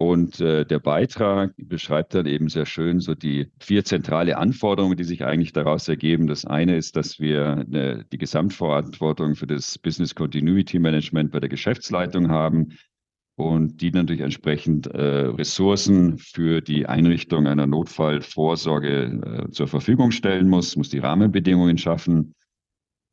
Und 0.00 0.40
äh, 0.40 0.64
der 0.64 0.78
Beitrag 0.78 1.54
beschreibt 1.56 2.14
dann 2.14 2.26
eben 2.26 2.48
sehr 2.48 2.66
schön 2.66 3.00
so 3.00 3.16
die 3.16 3.50
vier 3.58 3.84
zentrale 3.84 4.38
Anforderungen, 4.38 4.96
die 4.96 5.02
sich 5.02 5.24
eigentlich 5.24 5.52
daraus 5.52 5.88
ergeben. 5.88 6.28
Das 6.28 6.44
eine 6.44 6.76
ist, 6.76 6.94
dass 6.94 7.18
wir 7.18 7.66
eine, 7.66 8.04
die 8.12 8.18
Gesamtverantwortung 8.18 9.34
für 9.34 9.48
das 9.48 9.76
Business 9.76 10.14
Continuity 10.14 10.78
Management 10.78 11.32
bei 11.32 11.40
der 11.40 11.48
Geschäftsleitung 11.48 12.30
haben 12.30 12.78
und 13.34 13.80
die 13.80 13.90
natürlich 13.90 14.20
entsprechend 14.20 14.86
äh, 14.86 15.00
Ressourcen 15.00 16.18
für 16.18 16.60
die 16.60 16.86
Einrichtung 16.86 17.48
einer 17.48 17.66
Notfallvorsorge 17.66 19.46
äh, 19.48 19.50
zur 19.50 19.66
Verfügung 19.66 20.12
stellen 20.12 20.48
muss, 20.48 20.76
muss 20.76 20.90
die 20.90 20.98
Rahmenbedingungen 21.00 21.76
schaffen 21.76 22.34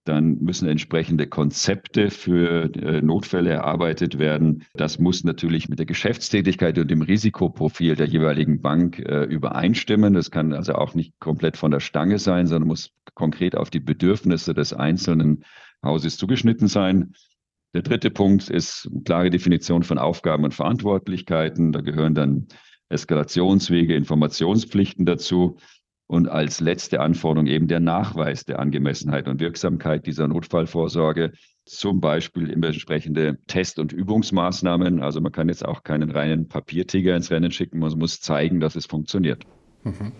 dann 0.05 0.37
müssen 0.41 0.69
entsprechende 0.69 1.27
Konzepte 1.27 2.11
für 2.11 2.73
äh, 2.75 3.01
Notfälle 3.01 3.49
erarbeitet 3.49 4.19
werden. 4.19 4.63
Das 4.75 4.99
muss 4.99 5.23
natürlich 5.23 5.67
mit 5.67 5.79
der 5.79 5.85
Geschäftstätigkeit 5.85 6.77
und 6.77 6.89
dem 6.89 7.01
Risikoprofil 7.01 7.95
der 7.95 8.07
jeweiligen 8.07 8.61
Bank 8.61 8.99
äh, 8.99 9.23
übereinstimmen. 9.23 10.13
Das 10.13 10.31
kann 10.31 10.53
also 10.53 10.75
auch 10.75 10.93
nicht 10.93 11.19
komplett 11.19 11.57
von 11.57 11.71
der 11.71 11.79
Stange 11.79 12.19
sein, 12.19 12.47
sondern 12.47 12.67
muss 12.67 12.91
konkret 13.15 13.57
auf 13.57 13.69
die 13.69 13.79
Bedürfnisse 13.79 14.53
des 14.53 14.73
einzelnen 14.73 15.43
Hauses 15.83 16.17
zugeschnitten 16.17 16.67
sein. 16.67 17.13
Der 17.73 17.81
dritte 17.81 18.11
Punkt 18.11 18.49
ist 18.49 18.89
klare 19.03 19.29
Definition 19.29 19.83
von 19.83 19.97
Aufgaben 19.97 20.45
und 20.45 20.53
Verantwortlichkeiten. 20.53 21.71
Da 21.71 21.81
gehören 21.81 22.15
dann 22.15 22.47
Eskalationswege, 22.89 23.95
Informationspflichten 23.95 25.05
dazu 25.05 25.57
und 26.07 26.29
als 26.29 26.59
letzte 26.59 26.99
Anforderung 26.99 27.47
eben 27.47 27.67
der 27.67 27.79
Nachweis 27.79 28.45
der 28.45 28.59
Angemessenheit 28.59 29.27
und 29.27 29.39
Wirksamkeit 29.39 30.05
dieser 30.05 30.27
Notfallvorsorge, 30.27 31.31
zum 31.65 31.99
Beispiel 31.99 32.51
entsprechende 32.51 33.39
Test- 33.47 33.79
und 33.79 33.91
Übungsmaßnahmen. 33.91 35.01
Also 35.01 35.19
man 35.19 35.31
kann 35.31 35.49
jetzt 35.49 35.65
auch 35.65 35.83
keinen 35.83 36.11
reinen 36.11 36.47
Papiertiger 36.47 37.15
ins 37.15 37.31
Rennen 37.31 37.51
schicken, 37.51 37.79
man 37.79 37.97
muss 37.97 38.21
zeigen, 38.21 38.59
dass 38.59 38.75
es 38.75 38.85
funktioniert. 38.85 39.45
Mhm. 39.83 40.13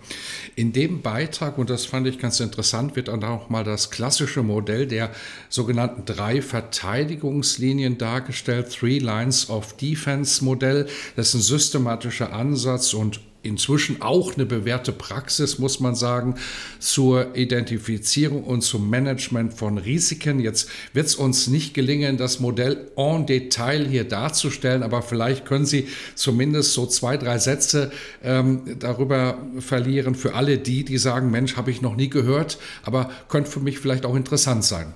In 0.54 0.72
dem 0.72 1.02
Beitrag, 1.02 1.58
und 1.58 1.70
das 1.70 1.86
fand 1.86 2.06
ich 2.06 2.20
ganz 2.20 2.38
interessant, 2.38 2.94
wird 2.94 3.08
dann 3.08 3.24
auch 3.24 3.50
mal 3.50 3.64
das 3.64 3.90
klassische 3.90 4.44
Modell 4.44 4.86
der 4.86 5.10
sogenannten 5.48 6.04
drei 6.04 6.40
Verteidigungslinien 6.40 7.98
dargestellt, 7.98 8.70
Three 8.70 8.98
Lines 8.98 9.50
of 9.50 9.76
Defense 9.76 10.44
Modell. 10.44 10.86
Das 11.16 11.28
ist 11.28 11.34
ein 11.34 11.40
systematischer 11.40 12.32
Ansatz 12.32 12.94
und 12.94 13.20
inzwischen 13.46 14.02
auch 14.02 14.34
eine 14.34 14.46
bewährte 14.46 14.92
Praxis, 14.92 15.58
muss 15.58 15.80
man 15.80 15.94
sagen, 15.94 16.34
zur 16.78 17.36
Identifizierung 17.36 18.44
und 18.44 18.62
zum 18.62 18.90
Management 18.90 19.54
von 19.54 19.78
Risiken. 19.78 20.40
Jetzt 20.40 20.70
wird 20.92 21.06
es 21.06 21.14
uns 21.14 21.46
nicht 21.46 21.74
gelingen, 21.74 22.16
das 22.16 22.40
Modell 22.40 22.90
en 22.96 23.26
Detail 23.26 23.86
hier 23.86 24.04
darzustellen, 24.04 24.82
aber 24.82 25.02
vielleicht 25.02 25.46
können 25.46 25.66
Sie 25.66 25.88
zumindest 26.14 26.72
so 26.72 26.86
zwei, 26.86 27.16
drei 27.16 27.38
Sätze 27.38 27.90
ähm, 28.22 28.62
darüber 28.78 29.38
verlieren 29.58 30.14
für 30.14 30.34
alle 30.34 30.58
die, 30.58 30.84
die 30.84 30.98
sagen, 30.98 31.30
Mensch, 31.30 31.56
habe 31.56 31.70
ich 31.70 31.82
noch 31.82 31.96
nie 31.96 32.10
gehört, 32.10 32.58
aber 32.82 33.10
könnte 33.28 33.50
für 33.50 33.60
mich 33.60 33.78
vielleicht 33.78 34.04
auch 34.04 34.16
interessant 34.16 34.64
sein. 34.64 34.92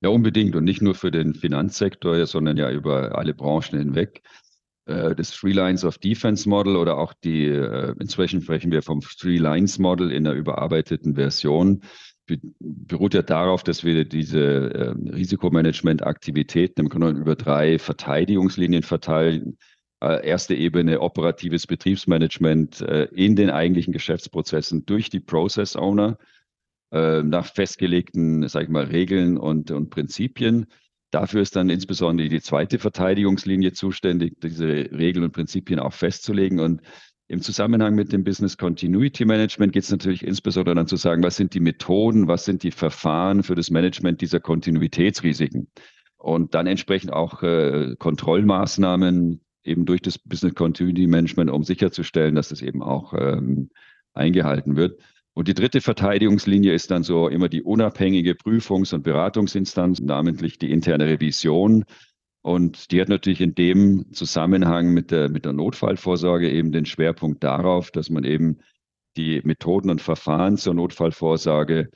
Ja, 0.00 0.10
unbedingt 0.10 0.54
und 0.54 0.64
nicht 0.64 0.80
nur 0.80 0.94
für 0.94 1.10
den 1.10 1.34
Finanzsektor, 1.34 2.24
sondern 2.26 2.56
ja 2.56 2.70
über 2.70 3.18
alle 3.18 3.34
Branchen 3.34 3.78
hinweg. 3.78 4.22
Äh, 4.88 5.14
das 5.14 5.30
Three 5.30 5.52
Lines 5.52 5.84
of 5.84 5.98
Defense 5.98 6.48
Model 6.48 6.76
oder 6.76 6.98
auch 6.98 7.12
die, 7.12 7.44
äh, 7.44 7.94
inzwischen 8.00 8.40
sprechen 8.40 8.72
wir 8.72 8.82
vom 8.82 9.00
Three 9.00 9.36
Lines 9.36 9.78
Model 9.78 10.10
in 10.10 10.24
der 10.24 10.32
überarbeiteten 10.32 11.14
Version, 11.14 11.82
beruht 12.60 13.14
ja 13.14 13.22
darauf, 13.22 13.62
dass 13.62 13.84
wir 13.84 14.04
diese 14.04 14.40
äh, 14.40 14.94
Risikomanagement-Aktivitäten 15.12 16.80
im 16.80 16.88
Grunde 16.88 17.10
über 17.10 17.36
drei 17.36 17.78
Verteidigungslinien 17.78 18.82
verteilen. 18.82 19.56
Erste 20.00 20.54
Ebene 20.54 21.00
operatives 21.00 21.66
Betriebsmanagement 21.66 22.80
in 22.80 23.34
den 23.34 23.50
eigentlichen 23.50 23.92
Geschäftsprozessen 23.92 24.86
durch 24.86 25.10
die 25.10 25.18
Process 25.18 25.74
Owner 25.74 26.18
nach 26.92 27.46
festgelegten, 27.46 28.46
sag 28.46 28.62
ich 28.62 28.68
mal, 28.68 28.84
Regeln 28.84 29.36
und, 29.38 29.72
und 29.72 29.90
Prinzipien. 29.90 30.66
Dafür 31.10 31.40
ist 31.40 31.56
dann 31.56 31.70
insbesondere 31.70 32.28
die 32.28 32.40
zweite 32.40 32.78
Verteidigungslinie 32.78 33.72
zuständig, 33.72 34.40
diese 34.42 34.66
Regeln 34.66 35.24
und 35.24 35.32
Prinzipien 35.32 35.78
auch 35.78 35.94
festzulegen. 35.94 36.60
Und 36.60 36.82
im 37.28 37.40
Zusammenhang 37.40 37.94
mit 37.94 38.12
dem 38.12 38.24
Business 38.24 38.56
Continuity 38.56 39.24
Management 39.24 39.72
geht 39.72 39.84
es 39.84 39.90
natürlich 39.90 40.24
insbesondere 40.24 40.74
dann 40.74 40.86
zu 40.86 40.96
sagen, 40.96 41.22
was 41.22 41.36
sind 41.36 41.54
die 41.54 41.60
Methoden, 41.60 42.28
was 42.28 42.44
sind 42.44 42.62
die 42.62 42.70
Verfahren 42.70 43.42
für 43.42 43.54
das 43.54 43.70
Management 43.70 44.20
dieser 44.20 44.40
Kontinuitätsrisiken. 44.40 45.68
Und 46.18 46.54
dann 46.54 46.66
entsprechend 46.66 47.12
auch 47.12 47.42
äh, 47.42 47.94
Kontrollmaßnahmen 47.98 49.40
eben 49.62 49.84
durch 49.86 50.02
das 50.02 50.18
Business 50.18 50.54
Continuity 50.54 51.06
Management, 51.06 51.50
um 51.50 51.62
sicherzustellen, 51.64 52.34
dass 52.34 52.50
es 52.50 52.60
eben 52.60 52.82
auch 52.82 53.14
ähm, 53.14 53.70
eingehalten 54.14 54.76
wird. 54.76 55.00
Und 55.38 55.46
die 55.46 55.54
dritte 55.54 55.80
Verteidigungslinie 55.80 56.72
ist 56.72 56.90
dann 56.90 57.04
so 57.04 57.28
immer 57.28 57.48
die 57.48 57.62
unabhängige 57.62 58.34
Prüfungs- 58.34 58.92
und 58.92 59.04
Beratungsinstanz, 59.04 60.00
namentlich 60.00 60.58
die 60.58 60.72
interne 60.72 61.06
Revision. 61.06 61.84
Und 62.42 62.90
die 62.90 63.00
hat 63.00 63.08
natürlich 63.08 63.40
in 63.40 63.54
dem 63.54 64.12
Zusammenhang 64.12 64.92
mit 64.92 65.12
der, 65.12 65.28
mit 65.28 65.44
der 65.44 65.52
Notfallvorsorge 65.52 66.50
eben 66.50 66.72
den 66.72 66.86
Schwerpunkt 66.86 67.44
darauf, 67.44 67.92
dass 67.92 68.10
man 68.10 68.24
eben 68.24 68.58
die 69.16 69.40
Methoden 69.44 69.90
und 69.90 70.00
Verfahren 70.02 70.56
zur 70.56 70.74
Notfallvorsorge 70.74 71.88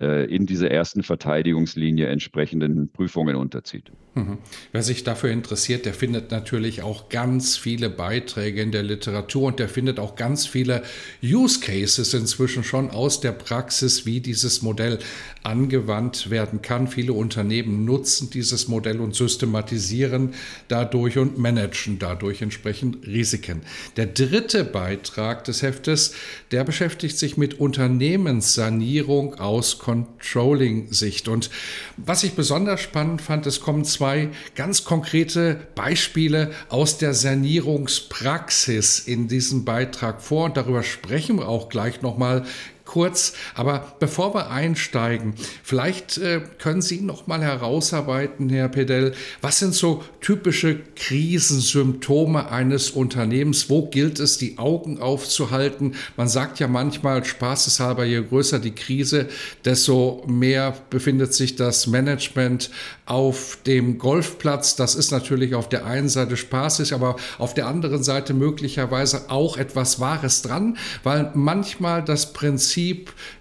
äh, 0.00 0.32
in 0.32 0.46
dieser 0.46 0.70
ersten 0.70 1.02
Verteidigungslinie 1.02 2.06
entsprechenden 2.06 2.92
Prüfungen 2.92 3.34
unterzieht. 3.34 3.90
Mhm. 4.16 4.38
Wer 4.70 4.84
sich 4.84 5.02
dafür 5.02 5.30
interessiert, 5.30 5.86
der 5.86 5.94
findet 5.94 6.30
natürlich 6.30 6.82
auch 6.82 7.08
ganz 7.08 7.56
viele 7.56 7.90
Beiträge 7.90 8.62
in 8.62 8.70
der 8.70 8.84
Literatur 8.84 9.48
und 9.48 9.58
der 9.58 9.68
findet 9.68 9.98
auch 9.98 10.14
ganz 10.14 10.46
viele 10.46 10.84
Use 11.20 11.58
Cases 11.58 12.14
inzwischen 12.14 12.62
schon 12.62 12.90
aus 12.90 13.20
der 13.20 13.32
Praxis, 13.32 14.06
wie 14.06 14.20
dieses 14.20 14.62
Modell 14.62 15.00
angewandt 15.42 16.30
werden 16.30 16.62
kann. 16.62 16.86
Viele 16.86 17.12
Unternehmen 17.12 17.84
nutzen 17.84 18.30
dieses 18.30 18.68
Modell 18.68 19.00
und 19.00 19.16
systematisieren 19.16 20.34
dadurch 20.68 21.18
und 21.18 21.36
managen 21.36 21.98
dadurch 21.98 22.40
entsprechend 22.40 23.04
Risiken. 23.08 23.62
Der 23.96 24.06
dritte 24.06 24.62
Beitrag 24.62 25.42
des 25.42 25.62
Heftes, 25.62 26.14
der 26.52 26.62
beschäftigt 26.62 27.18
sich 27.18 27.36
mit 27.36 27.58
Unternehmenssanierung 27.58 29.34
aus 29.34 29.80
Controlling-Sicht. 29.80 31.26
Und 31.26 31.50
was 31.96 32.22
ich 32.22 32.34
besonders 32.34 32.80
spannend 32.80 33.20
fand, 33.20 33.46
es 33.46 33.60
kommen 33.60 33.84
zwei 33.84 34.03
ganz 34.54 34.84
konkrete 34.84 35.56
Beispiele 35.74 36.52
aus 36.68 36.98
der 36.98 37.14
Sanierungspraxis 37.14 39.00
in 39.00 39.28
diesem 39.28 39.64
Beitrag 39.64 40.22
vor. 40.22 40.46
Und 40.46 40.56
darüber 40.56 40.82
sprechen 40.82 41.38
wir 41.38 41.48
auch 41.48 41.68
gleich 41.68 42.02
nochmal 42.02 42.44
kurz. 42.84 43.32
Aber 43.54 43.94
bevor 43.98 44.34
wir 44.34 44.50
einsteigen, 44.50 45.34
vielleicht 45.62 46.18
äh, 46.18 46.42
können 46.58 46.82
Sie 46.82 47.00
noch 47.00 47.26
mal 47.26 47.42
herausarbeiten, 47.42 48.50
Herr 48.50 48.68
Pedell, 48.68 49.14
was 49.40 49.58
sind 49.58 49.74
so 49.74 50.02
typische 50.20 50.80
Krisensymptome 50.94 52.50
eines 52.50 52.90
Unternehmens? 52.90 53.70
Wo 53.70 53.86
gilt 53.86 54.20
es, 54.20 54.38
die 54.38 54.58
Augen 54.58 55.00
aufzuhalten? 55.00 55.94
Man 56.16 56.28
sagt 56.28 56.60
ja 56.60 56.68
manchmal 56.68 57.24
spaßeshalber, 57.24 58.04
je 58.04 58.22
größer 58.22 58.58
die 58.58 58.74
Krise, 58.74 59.28
desto 59.64 60.22
mehr 60.26 60.76
befindet 60.90 61.34
sich 61.34 61.56
das 61.56 61.86
Management 61.86 62.70
auf 63.06 63.58
dem 63.66 63.98
Golfplatz. 63.98 64.76
Das 64.76 64.94
ist 64.94 65.10
natürlich 65.10 65.54
auf 65.54 65.68
der 65.68 65.86
einen 65.86 66.08
Seite 66.08 66.36
spaßig, 66.36 66.92
aber 66.92 67.16
auf 67.38 67.54
der 67.54 67.66
anderen 67.66 68.02
Seite 68.02 68.34
möglicherweise 68.34 69.30
auch 69.30 69.56
etwas 69.56 70.00
Wahres 70.00 70.42
dran, 70.42 70.76
weil 71.02 71.30
manchmal 71.34 72.02
das 72.02 72.32
Prinzip 72.32 72.73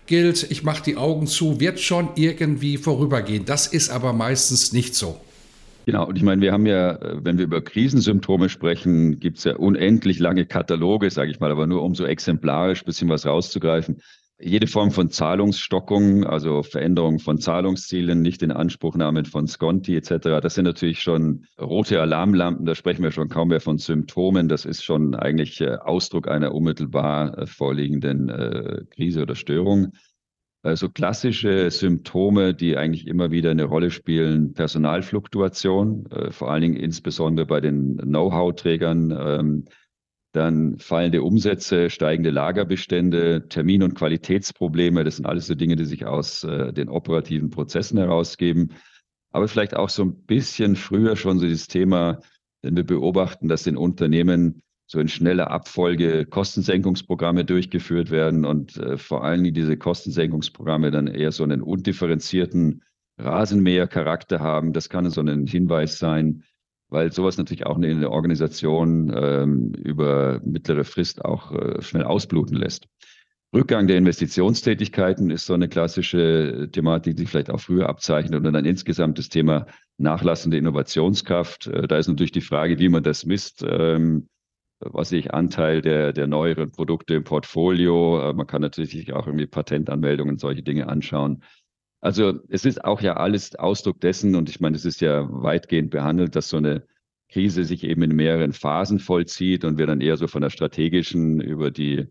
gilt, 0.06 0.50
ich 0.52 0.63
mache 0.63 0.84
die 0.84 0.98
Augen 0.98 1.28
zu, 1.28 1.60
wird 1.60 1.80
schon 1.80 2.10
irgendwie 2.15 2.78
vorübergehen. 2.78 3.46
Das 3.46 3.67
ist 3.67 3.89
aber 3.89 4.13
meistens 4.13 4.74
nicht 4.74 4.96
so. 4.96 5.19
Genau, 5.86 6.08
und 6.08 6.15
ich 6.15 6.24
meine, 6.24 6.41
wir 6.41 6.54
haben 6.54 6.65
ja, 6.65 6.98
wenn 7.02 7.38
wir 7.38 7.43
über 7.43 7.62
Krisensymptome 7.62 8.48
sprechen, 8.48 9.19
gibt 9.19 9.39
es 9.39 9.43
ja 9.43 9.56
unendlich 9.56 10.19
lange 10.19 10.46
Kataloge, 10.46 11.10
sage 11.12 11.32
ich 11.32 11.39
mal, 11.41 11.52
aber 11.52 11.67
nur 11.67 11.84
um 11.84 11.93
so 11.93 12.06
exemplarisch 12.06 12.84
ein 12.84 12.86
bisschen 12.86 13.10
was 13.10 13.26
rauszugreifen 13.26 14.02
jede 14.39 14.67
Form 14.67 14.91
von 14.91 15.10
Zahlungsstockung, 15.10 16.26
also 16.26 16.63
Veränderung 16.63 17.19
von 17.19 17.38
Zahlungszielen, 17.38 18.22
nicht 18.22 18.41
in 18.41 18.52
Anspruchnahme 18.52 19.26
von 19.26 19.48
Sconti 19.48 19.96
etc., 19.96 20.41
das 20.41 20.56
sind 20.56 20.65
natürlich 20.65 21.02
schon 21.02 21.46
rote 21.60 22.02
Alarmlampen, 22.02 22.65
da 22.65 22.76
sprechen 22.76 23.04
wir 23.04 23.12
schon 23.12 23.30
kaum 23.30 23.50
mehr 23.50 23.62
von 23.62 23.78
Symptomen, 23.78 24.50
das 24.50 24.65
ist 24.65 24.84
schon 24.84 25.15
eigentlich 25.15 25.62
äh, 25.62 25.76
Ausdruck 25.76 26.28
einer 26.28 26.54
unmittelbar 26.54 27.38
äh, 27.38 27.48
vorliegenden 27.48 28.30
äh, 28.30 28.82
Krise 28.93 29.22
oder 29.22 29.36
Störung. 29.36 29.93
So 30.76 30.88
klassische 30.88 31.69
Symptome, 31.72 32.54
die 32.54 32.78
eigentlich 32.78 33.06
immer 33.06 33.32
wieder 33.32 33.52
eine 33.52 33.65
Rolle 33.65 33.91
spielen, 33.91 34.54
Personalfluktuation, 34.54 36.08
vor 36.30 36.50
allen 36.50 36.62
Dingen 36.62 36.76
insbesondere 36.78 37.46
bei 37.46 37.60
den 37.60 37.98
Know-how-Trägern, 37.98 39.12
ähm, 39.12 39.65
dann 40.34 40.80
fallende 40.80 41.22
Umsätze, 41.22 41.89
steigende 41.89 42.32
Lagerbestände, 42.32 43.48
Termin- 43.50 43.84
und 43.84 43.93
Qualitätsprobleme. 43.93 45.04
Das 45.04 45.17
sind 45.17 45.26
alles 45.26 45.48
so 45.48 45.56
Dinge, 45.56 45.76
die 45.76 45.86
sich 45.86 46.06
aus 46.06 46.43
äh, 46.43 46.74
den 46.74 46.89
operativen 46.89 47.52
Prozessen 47.52 48.00
herausgeben. 48.00 48.72
Aber 49.32 49.48
vielleicht 49.48 49.76
auch 49.76 49.89
so 49.89 50.04
ein 50.04 50.26
bisschen 50.26 50.76
früher 50.76 51.15
schon 51.15 51.39
so 51.39 51.46
dieses 51.46 51.67
Thema, 51.67 52.19
wenn 52.63 52.76
wir 52.76 52.84
beobachten, 52.84 53.48
dass 53.48 53.67
in 53.67 53.78
Unternehmen 53.78 54.62
so 54.88 55.00
in 55.00 55.08
schneller 55.08 55.52
Abfolge 55.52 56.26
Kostensenkungsprogramme 56.26 57.46
durchgeführt 57.46 58.10
werden 58.10 58.43
und 58.43 58.78
äh, 58.78 58.98
vor 58.98 59.24
allen 59.24 59.43
Dingen 59.43 59.56
diese 59.56 59.78
Kostensenkungsprogramme 59.78 60.91
dann 60.91 61.08
eher 61.08 61.32
so 61.32 61.43
einen 61.43 61.62
undifferenzierten 61.62 62.84
Rasenmähercharakter 63.19 64.39
haben. 64.39 64.74
Das 64.74 64.89
kann 64.89 65.10
so 65.12 65.22
ein 65.22 65.46
Hinweis 65.46 66.00
sein, 66.00 66.43
weil 66.93 67.12
sowas 67.12 67.38
natürlich 67.38 67.65
auch 67.65 67.75
eine 67.75 68.10
Organisation 68.10 69.12
ähm, 69.15 69.73
über 69.73 70.39
mittlere 70.45 70.84
Frist 70.86 71.25
auch 71.25 71.51
äh, 71.51 71.82
schnell 71.82 72.03
ausbluten 72.03 72.56
lässt. 72.56 72.88
Rückgang 73.53 73.88
der 73.88 73.97
Investitionstätigkeiten 73.97 75.29
ist 75.29 75.45
so 75.45 75.53
eine 75.53 75.67
klassische 75.67 76.69
Thematik, 76.71 77.17
die 77.17 77.25
vielleicht 77.25 77.51
auch 77.51 77.60
früher 77.60 77.89
abzeichnet. 77.89 78.45
Und 78.45 78.53
dann 78.53 78.65
insgesamt 78.65 79.19
das 79.19 79.29
Thema 79.29 79.67
nachlassende 79.97 80.58
Innovationskraft. 80.58 81.67
Äh, 81.67 81.88
da 81.88 81.97
ist 81.97 82.08
natürlich 82.08 82.32
die 82.32 82.41
Frage, 82.41 82.79
wie 82.79 82.89
man 82.89 83.03
das 83.03 83.25
misst. 83.25 83.65
Ähm, 83.67 84.29
was 84.91 85.12
ich 85.12 85.34
Anteil 85.34 85.82
der, 85.82 86.13
der 86.13 86.27
neueren 86.27 86.71
Produkte 86.71 87.15
im 87.15 87.23
Portfolio. 87.23 88.29
Äh, 88.29 88.34
man 88.34 88.47
kann 88.47 88.62
natürlich 88.62 89.13
auch 89.13 89.27
irgendwie 89.27 89.47
Patentanmeldungen, 89.47 90.38
solche 90.38 90.63
Dinge 90.63 90.88
anschauen. 90.89 91.43
Also 92.04 92.42
es 92.50 92.66
ist 92.66 92.84
auch 92.84 93.00
ja 93.00 93.13
alles 93.13 93.56
Ausdruck 93.56 94.02
dessen, 94.02 94.36
und 94.36 94.50
ich 94.50 94.60
meine, 94.60 94.76
es 94.76 94.84
ist 94.84 95.00
ja 95.00 95.26
weitgehend 95.30 95.89
behandelt, 95.89 96.36
dass 96.36 96.50
so 96.50 96.58
eine 96.58 96.86
Krise 97.30 97.63
sich 97.63 97.86
eben 97.86 98.04
in 98.04 98.13
mehreren 98.13 98.52
Phasen 98.52 99.00
vollzieht 99.00 99.63
und 99.63 99.78
wir 99.78 99.88
dann 99.88 100.02
eher 100.02 100.18
so 100.18 100.28
von 100.28 100.42
der 100.42 100.50
strategischen 100.50 101.39
über 101.39 101.72
die 101.72 102.08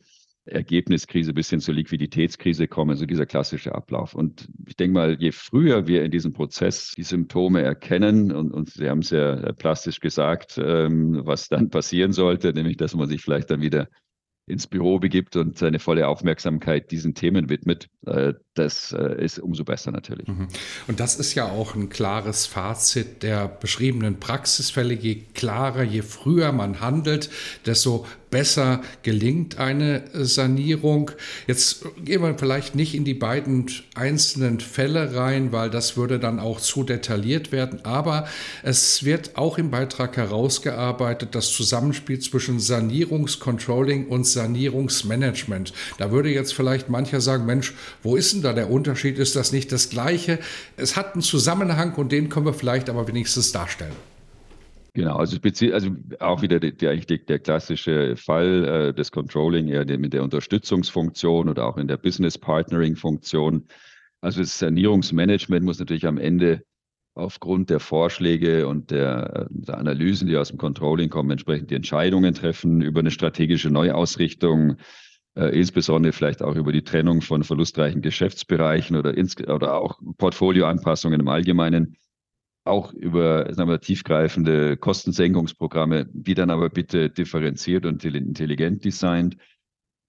Ergebniskrise 0.47 1.35
bis 1.35 1.51
hin 1.51 1.61
zur 1.61 1.75
Liquiditätskrise 1.75 2.69
kommen, 2.69 2.97
so 2.97 3.05
dieser 3.05 3.27
klassische 3.27 3.75
Ablauf. 3.75 4.15
Und 4.15 4.49
ich 4.67 4.77
denke 4.77 4.95
mal, 4.95 5.17
je 5.21 5.31
früher 5.31 5.87
wir 5.87 6.05
in 6.05 6.11
diesem 6.11 6.33
Prozess 6.33 6.95
die 6.97 7.03
Symptome 7.03 7.61
erkennen, 7.61 8.33
und, 8.33 8.51
und 8.51 8.71
Sie 8.71 8.89
haben 8.89 9.01
es 9.01 9.11
ja 9.11 9.53
plastisch 9.53 10.01
gesagt, 10.01 10.57
ähm, 10.57 11.21
was 11.27 11.51
dann 11.51 11.69
passieren 11.71 12.13
sollte, 12.13 12.55
nämlich 12.55 12.79
dass 12.79 12.95
man 12.95 13.11
sich 13.11 13.21
vielleicht 13.21 13.51
dann 13.51 13.61
wieder 13.61 13.89
ins 14.47 14.67
Büro 14.67 14.99
begibt 14.99 15.37
und 15.37 15.57
seine 15.57 15.79
volle 15.79 16.09
Aufmerksamkeit 16.09 16.91
diesen 16.91 17.15
Themen 17.15 17.49
widmet, 17.49 17.89
äh, 18.07 18.35
das 18.55 18.93
äh, 18.93 19.25
ist 19.25 19.39
umso 19.39 19.65
besser 19.65 19.93
natürlich. 19.93 20.27
Mhm. 20.27 20.49
Und 20.89 21.01
das 21.01 21.17
ist 21.17 21.35
ja 21.35 21.47
auch 21.49 21.75
ein 21.75 21.89
klares 21.89 22.47
Fazit 22.47 23.23
der 23.23 23.47
beschriebenen 23.47 24.19
Praxisfälle. 24.19 24.95
Je 24.95 25.23
klarer, 25.35 25.85
je 25.85 26.03
früher 26.03 26.53
man 26.53 26.81
handelt, 26.81 27.31
desto 27.67 28.07
besser 28.33 28.81
gelingt 29.05 29.59
eine 29.59 30.03
Sanierung. 30.15 31.13
Jetzt 31.47 31.85
gehen 32.05 32.23
wir 32.23 32.37
vielleicht 32.37 32.75
nicht 32.75 32.97
in 32.97 33.05
die 33.05 33.15
beiden 33.15 33.67
einzelnen 33.95 34.59
Fälle 34.59 35.15
rein, 35.15 35.53
weil 35.53 35.71
das 35.71 35.97
würde 35.97 36.19
dann 36.19 36.41
auch 36.41 36.59
zu 36.59 36.83
detailliert 36.83 37.53
werden. 37.53 37.85
Aber 37.85 38.27
es 38.65 39.05
wird 39.05 39.37
auch 39.37 39.59
im 39.59 39.71
Beitrag 39.71 40.17
herausgearbeitet, 40.17 41.37
das 41.37 41.53
Zusammenspiel 41.53 42.19
zwischen 42.19 42.59
Sanierungscontrolling 42.59 44.09
und 44.09 44.27
Sanierungsmanagement. 44.27 45.73
Da 45.99 46.11
würde 46.11 46.31
jetzt 46.31 46.55
vielleicht 46.55 46.89
mancher 46.89 47.21
sagen, 47.21 47.47
Mensch, 47.47 47.75
wo 48.03 48.17
ist 48.17 48.33
denn 48.33 48.43
da 48.43 48.55
der 48.55 48.71
Unterschied? 48.71 49.19
Ist 49.19 49.37
das 49.37 49.53
nicht 49.53 49.71
das 49.71 49.91
Gleiche? 49.91 50.39
Es 50.77 50.97
hat 50.97 51.13
einen 51.13 51.23
Zusammenhang 51.23 51.95
und 51.95 52.11
den 52.11 52.31
können 52.31 52.47
wir 52.47 52.55
vielleicht 52.55 52.89
aber 52.89 53.07
wenigstens 53.07 53.53
darstellen. 53.53 54.12
Genau, 54.95 55.17
also, 55.17 55.39
also 55.73 55.91
auch 56.21 56.43
wieder 56.43 56.61
der, 56.61 56.73
der, 56.73 56.97
der 56.97 57.39
klassische 57.39 58.15
Fall 58.17 58.65
äh, 58.65 58.95
des 58.95 59.11
Controlling 59.11 59.69
eher 59.69 59.87
mit 59.99 60.13
der 60.13 60.23
Unterstützungsfunktion 60.23 61.49
oder 61.49 61.67
auch 61.67 61.79
in 61.79 61.89
der 61.89 61.97
Business 61.97 62.37
Partnering 62.37 62.97
Funktion. 62.97 63.69
Also 64.21 64.41
das 64.41 64.59
Sanierungsmanagement 64.59 65.65
muss 65.65 65.79
natürlich 65.79 66.07
am 66.07 66.19
Ende 66.19 66.63
aufgrund 67.15 67.71
der 67.71 67.81
Vorschläge 67.81 68.69
und 68.69 68.91
der, 68.91 69.49
der, 69.51 69.79
Analysen, 69.79 70.29
die 70.29 70.37
aus 70.37 70.49
dem 70.49 70.59
Controlling 70.59 71.09
kommen, 71.09 71.31
entsprechend 71.31 71.71
die 71.71 71.75
Entscheidungen 71.75 72.35
treffen 72.35 72.83
über 72.83 73.01
eine 73.01 73.11
strategische 73.11 73.71
Neuausrichtung, 73.71 74.77
äh, 75.37 75.59
insbesondere 75.59 76.13
vielleicht 76.13 76.43
auch 76.43 76.55
über 76.55 76.73
die 76.73 76.85
Trennung 76.85 77.23
von 77.23 77.45
verlustreichen 77.45 78.03
Geschäftsbereichen 78.03 78.97
oder, 78.97 79.17
ins, 79.17 79.37
oder 79.39 79.75
auch 79.75 79.99
Portfolioanpassungen 80.19 81.21
im 81.21 81.29
Allgemeinen 81.29 81.97
auch 82.65 82.93
über 82.93 83.53
sagen 83.53 83.69
wir, 83.69 83.81
tiefgreifende 83.81 84.77
Kostensenkungsprogramme, 84.77 86.07
die 86.13 86.35
dann 86.35 86.51
aber 86.51 86.71
bitte 86.71 87.11
differenziert 87.11 87.87
und 87.87 88.05
intelligent 88.05 88.85
designt. 88.85 89.37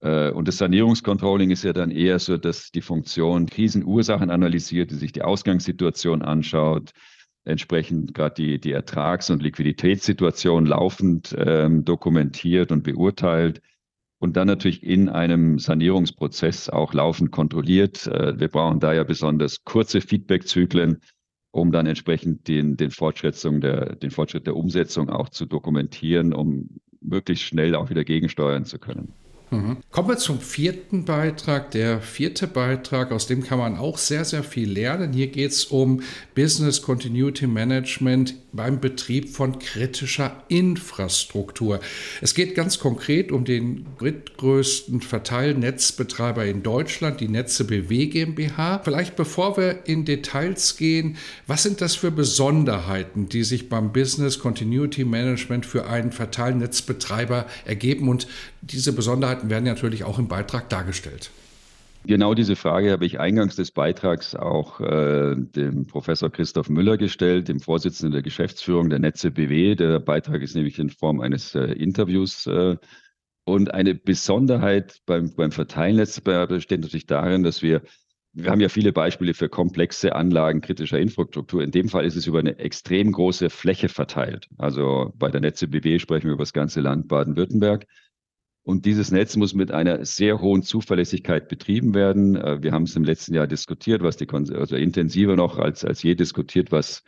Äh, 0.01 0.29
und 0.31 0.47
das 0.47 0.57
Sanierungscontrolling 0.57 1.49
ist 1.49 1.63
ja 1.63 1.73
dann 1.73 1.91
eher 1.91 2.19
so, 2.19 2.37
dass 2.37 2.71
die 2.71 2.81
Funktion 2.81 3.47
Krisenursachen 3.47 4.29
analysiert, 4.29 4.91
die 4.91 4.95
sich 4.95 5.11
die 5.11 5.23
Ausgangssituation 5.23 6.21
anschaut, 6.21 6.91
entsprechend 7.45 8.13
gerade 8.13 8.35
die, 8.35 8.59
die 8.59 8.71
Ertrags- 8.71 9.29
und 9.29 9.41
Liquiditätssituation 9.41 10.65
laufend 10.65 11.35
ähm, 11.37 11.83
dokumentiert 11.83 12.71
und 12.71 12.83
beurteilt 12.83 13.61
und 14.19 14.37
dann 14.37 14.47
natürlich 14.47 14.83
in 14.83 15.09
einem 15.09 15.59
Sanierungsprozess 15.59 16.69
auch 16.69 16.93
laufend 16.93 17.31
kontrolliert. 17.31 18.07
Äh, 18.07 18.39
wir 18.39 18.47
brauchen 18.47 18.79
da 18.79 18.93
ja 18.93 19.03
besonders 19.03 19.63
kurze 19.63 20.01
Feedbackzyklen, 20.01 21.01
um 21.53 21.71
dann 21.71 21.85
entsprechend 21.85 22.47
den, 22.47 22.77
den, 22.77 22.89
Fortschritt 22.89 23.41
der, 23.43 23.95
den 23.95 24.09
Fortschritt 24.09 24.47
der 24.47 24.55
Umsetzung 24.55 25.09
auch 25.09 25.29
zu 25.29 25.45
dokumentieren, 25.45 26.33
um 26.33 26.67
möglichst 26.99 27.45
schnell 27.45 27.75
auch 27.75 27.91
wieder 27.91 28.03
gegensteuern 28.03 28.65
zu 28.65 28.79
können. 28.79 29.13
Mhm. 29.51 29.77
Kommen 29.91 30.09
wir 30.09 30.17
zum 30.17 30.39
vierten 30.39 31.05
Beitrag. 31.05 31.69
Der 31.69 32.01
vierte 32.01 32.47
Beitrag, 32.47 33.11
aus 33.11 33.27
dem 33.27 33.43
kann 33.43 33.59
man 33.59 33.77
auch 33.77 33.99
sehr, 33.99 34.25
sehr 34.25 34.43
viel 34.43 34.71
lernen. 34.71 35.13
Hier 35.13 35.27
geht 35.27 35.51
es 35.51 35.65
um 35.65 36.01
Business 36.33 36.81
Continuity 36.81 37.45
Management 37.45 38.33
beim 38.53 38.79
Betrieb 38.79 39.29
von 39.29 39.59
kritischer 39.59 40.43
Infrastruktur. 40.47 41.79
Es 42.21 42.35
geht 42.35 42.55
ganz 42.55 42.79
konkret 42.79 43.31
um 43.31 43.45
den 43.45 43.85
drittgrößten 43.97 45.01
Verteilnetzbetreiber 45.01 46.45
in 46.45 46.63
Deutschland, 46.63 47.19
die 47.19 47.27
Netze 47.27 47.65
BW 47.65 48.07
GmbH. 48.07 48.79
Vielleicht 48.83 49.15
bevor 49.15 49.57
wir 49.57 49.85
in 49.85 50.05
Details 50.05 50.77
gehen, 50.77 51.17
was 51.47 51.63
sind 51.63 51.81
das 51.81 51.95
für 51.95 52.11
Besonderheiten, 52.11 53.27
die 53.27 53.43
sich 53.43 53.69
beim 53.69 53.91
Business 53.91 54.39
Continuity 54.39 55.03
Management 55.03 55.65
für 55.65 55.87
einen 55.87 56.11
Verteilnetzbetreiber 56.11 57.47
ergeben 57.65 58.07
und 58.07 58.27
diese 58.61 58.93
Besonderheiten 58.93 59.49
werden 59.49 59.65
natürlich 59.65 60.03
auch 60.03 60.19
im 60.19 60.27
Beitrag 60.27 60.69
dargestellt. 60.69 61.31
Genau 62.05 62.33
diese 62.33 62.57
Frage 62.57 62.91
habe 62.91 63.05
ich 63.05 63.19
eingangs 63.21 63.55
des 63.55 63.71
Beitrags 63.71 64.35
auch 64.35 64.81
äh, 64.81 65.35
dem 65.37 65.87
Professor 65.87 66.29
Christoph 66.29 66.67
Müller 66.67 66.97
gestellt, 66.97 67.47
dem 67.47 67.61
Vorsitzenden 67.61 68.11
der 68.11 68.21
Geschäftsführung 68.21 68.89
der 68.89 68.99
Netze 68.99 69.31
BW. 69.31 69.75
Der 69.75 69.99
Beitrag 69.99 70.41
ist 70.41 70.53
nämlich 70.53 70.79
in 70.79 70.89
Form 70.89 71.21
eines 71.21 71.55
äh, 71.55 71.71
Interviews. 71.71 72.45
Äh, 72.45 72.75
und 73.45 73.73
eine 73.73 73.95
Besonderheit 73.95 74.99
beim, 75.05 75.33
beim 75.33 75.51
Verteilnetz 75.51 76.19
besteht 76.19 76.81
natürlich 76.81 77.07
darin, 77.07 77.43
dass 77.43 77.61
wir, 77.61 77.81
wir 78.33 78.51
haben 78.51 78.61
ja 78.61 78.69
viele 78.69 78.91
Beispiele 78.91 79.33
für 79.33 79.47
komplexe 79.47 80.13
Anlagen 80.13 80.59
kritischer 80.61 80.99
Infrastruktur. 80.99 81.61
In 81.61 81.71
dem 81.71 81.87
Fall 81.87 82.05
ist 82.05 82.15
es 82.17 82.27
über 82.27 82.39
eine 82.39 82.57
extrem 82.59 83.13
große 83.13 83.49
Fläche 83.49 83.87
verteilt. 83.87 84.49
Also 84.57 85.13
bei 85.17 85.29
der 85.29 85.41
Netze 85.41 85.67
BW 85.67 85.99
sprechen 85.99 86.27
wir 86.27 86.33
über 86.33 86.43
das 86.43 86.53
ganze 86.53 86.81
Land 86.81 87.07
Baden-Württemberg. 87.07 87.85
Und 88.63 88.85
dieses 88.85 89.11
Netz 89.11 89.35
muss 89.35 89.53
mit 89.53 89.71
einer 89.71 90.05
sehr 90.05 90.39
hohen 90.39 90.63
Zuverlässigkeit 90.63 91.49
betrieben 91.49 91.93
werden. 91.93 92.37
Äh, 92.37 92.63
wir 92.63 92.71
haben 92.71 92.83
es 92.83 92.95
im 92.95 93.03
letzten 93.03 93.33
Jahr 93.33 93.47
diskutiert, 93.47 94.01
was 94.01 94.15
die, 94.15 94.27
also 94.29 94.75
intensiver 94.75 95.35
noch 95.35 95.59
als, 95.59 95.83
als 95.83 96.01
je 96.01 96.15
diskutiert, 96.15 96.71
was 96.71 97.03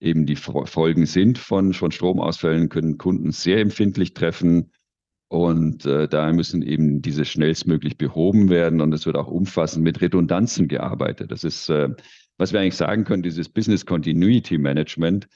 eben 0.00 0.26
die 0.26 0.36
Folgen 0.36 1.06
sind 1.06 1.38
von, 1.38 1.72
von 1.72 1.90
Stromausfällen, 1.90 2.68
können 2.68 2.98
Kunden 2.98 3.32
sehr 3.32 3.58
empfindlich 3.58 4.14
treffen. 4.14 4.72
Und 5.28 5.84
äh, 5.84 6.08
daher 6.08 6.32
müssen 6.32 6.62
eben 6.62 7.02
diese 7.02 7.24
schnellstmöglich 7.24 7.98
behoben 7.98 8.48
werden. 8.48 8.80
Und 8.80 8.92
es 8.92 9.04
wird 9.04 9.16
auch 9.16 9.28
umfassend 9.28 9.84
mit 9.84 10.00
Redundanzen 10.00 10.68
gearbeitet. 10.68 11.32
Das 11.32 11.44
ist, 11.44 11.68
äh, 11.68 11.90
was 12.38 12.52
wir 12.52 12.60
eigentlich 12.60 12.76
sagen 12.76 13.04
können, 13.04 13.22
dieses 13.22 13.48
Business 13.48 13.84
Continuity 13.84 14.58
Management 14.58 15.28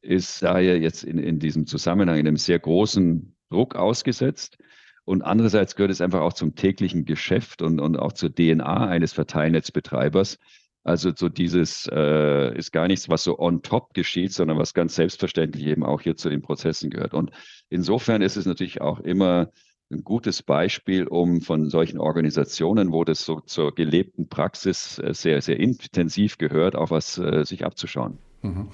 ist 0.00 0.42
daher 0.42 0.80
jetzt 0.80 1.04
in, 1.04 1.18
in 1.18 1.38
diesem 1.38 1.66
Zusammenhang 1.66 2.18
in 2.18 2.26
einem 2.26 2.36
sehr 2.36 2.58
großen 2.58 3.36
Druck 3.50 3.76
ausgesetzt. 3.76 4.58
Und 5.04 5.22
andererseits 5.22 5.74
gehört 5.74 5.90
es 5.90 6.00
einfach 6.00 6.20
auch 6.20 6.32
zum 6.32 6.54
täglichen 6.54 7.04
Geschäft 7.04 7.62
und, 7.62 7.80
und 7.80 7.98
auch 7.98 8.12
zur 8.12 8.32
DNA 8.32 8.86
eines 8.86 9.12
Verteilnetzbetreibers. 9.12 10.38
Also 10.84 11.12
so 11.14 11.28
dieses 11.28 11.88
äh, 11.92 12.56
ist 12.56 12.72
gar 12.72 12.88
nichts, 12.88 13.08
was 13.08 13.24
so 13.24 13.38
on 13.38 13.62
top 13.62 13.94
geschieht, 13.94 14.32
sondern 14.32 14.58
was 14.58 14.74
ganz 14.74 14.96
selbstverständlich 14.96 15.66
eben 15.66 15.84
auch 15.84 16.00
hier 16.00 16.16
zu 16.16 16.28
den 16.28 16.42
Prozessen 16.42 16.90
gehört. 16.90 17.14
Und 17.14 17.30
insofern 17.68 18.22
ist 18.22 18.36
es 18.36 18.46
natürlich 18.46 18.80
auch 18.80 19.00
immer 19.00 19.50
ein 19.92 20.02
gutes 20.02 20.42
Beispiel, 20.42 21.06
um 21.06 21.40
von 21.40 21.68
solchen 21.68 21.98
Organisationen, 21.98 22.92
wo 22.92 23.04
das 23.04 23.24
so 23.24 23.40
zur 23.40 23.74
gelebten 23.74 24.28
Praxis 24.28 24.98
äh, 24.98 25.14
sehr, 25.14 25.40
sehr 25.42 25.60
intensiv 25.60 26.38
gehört, 26.38 26.74
auch 26.74 26.90
was 26.90 27.18
äh, 27.18 27.44
sich 27.44 27.64
abzuschauen. 27.64 28.18
Mhm. 28.42 28.66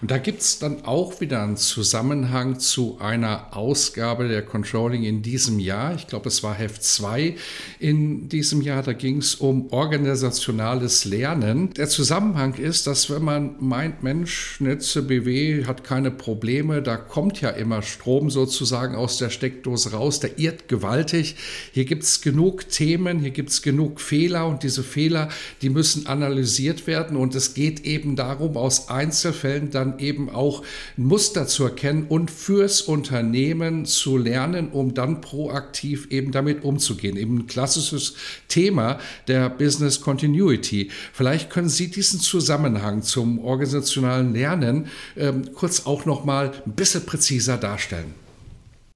Und 0.00 0.10
da 0.10 0.18
gibt 0.18 0.40
es 0.40 0.60
dann 0.60 0.84
auch 0.84 1.20
wieder 1.20 1.42
einen 1.42 1.56
Zusammenhang 1.56 2.60
zu 2.60 2.98
einer 3.00 3.56
Ausgabe 3.56 4.28
der 4.28 4.42
Controlling 4.42 5.02
in 5.02 5.22
diesem 5.22 5.58
Jahr. 5.58 5.96
Ich 5.96 6.06
glaube, 6.06 6.28
es 6.28 6.44
war 6.44 6.54
Heft 6.54 6.84
2 6.84 7.34
in 7.80 8.28
diesem 8.28 8.62
Jahr. 8.62 8.84
Da 8.84 8.92
ging 8.92 9.18
es 9.18 9.34
um 9.34 9.72
organisationales 9.72 11.06
Lernen. 11.06 11.70
Der 11.74 11.88
Zusammenhang 11.88 12.54
ist, 12.54 12.86
dass 12.86 13.10
wenn 13.10 13.24
man 13.24 13.56
meint, 13.58 14.04
Mensch, 14.04 14.60
Netze 14.60 15.02
BW 15.02 15.64
hat 15.64 15.82
keine 15.82 16.12
Probleme, 16.12 16.80
da 16.80 16.96
kommt 16.96 17.40
ja 17.40 17.50
immer 17.50 17.82
Strom 17.82 18.30
sozusagen 18.30 18.94
aus 18.94 19.18
der 19.18 19.30
Steckdose 19.30 19.90
raus, 19.90 20.20
der 20.20 20.38
irrt 20.38 20.68
gewaltig. 20.68 21.34
Hier 21.72 21.84
gibt 21.84 22.04
es 22.04 22.20
genug 22.20 22.68
Themen, 22.68 23.18
hier 23.18 23.32
gibt 23.32 23.50
es 23.50 23.62
genug 23.62 24.00
Fehler 24.00 24.46
und 24.46 24.62
diese 24.62 24.84
Fehler, 24.84 25.30
die 25.62 25.70
müssen 25.70 26.06
analysiert 26.06 26.86
werden. 26.86 27.16
Und 27.16 27.34
es 27.34 27.54
geht 27.54 27.80
eben 27.80 28.14
darum, 28.14 28.56
aus 28.56 28.88
eins 28.88 29.15
Einzelfällen 29.16 29.70
dann 29.70 29.98
eben 29.98 30.28
auch 30.28 30.62
ein 30.98 31.04
Muster 31.04 31.46
zu 31.46 31.64
erkennen 31.64 32.06
und 32.08 32.30
fürs 32.30 32.82
Unternehmen 32.82 33.86
zu 33.86 34.18
lernen, 34.18 34.68
um 34.68 34.92
dann 34.92 35.22
proaktiv 35.22 36.08
eben 36.10 36.32
damit 36.32 36.64
umzugehen. 36.64 37.16
Eben 37.16 37.38
ein 37.38 37.46
klassisches 37.46 38.14
Thema 38.48 38.98
der 39.26 39.48
Business 39.48 40.02
Continuity. 40.02 40.90
Vielleicht 41.14 41.48
können 41.48 41.70
Sie 41.70 41.90
diesen 41.90 42.20
Zusammenhang 42.20 43.00
zum 43.00 43.38
organisationalen 43.38 44.34
Lernen 44.34 44.88
ähm, 45.16 45.54
kurz 45.54 45.86
auch 45.86 46.04
noch 46.04 46.26
mal 46.26 46.52
ein 46.66 46.72
bisschen 46.72 47.06
präziser 47.06 47.56
darstellen. 47.56 48.14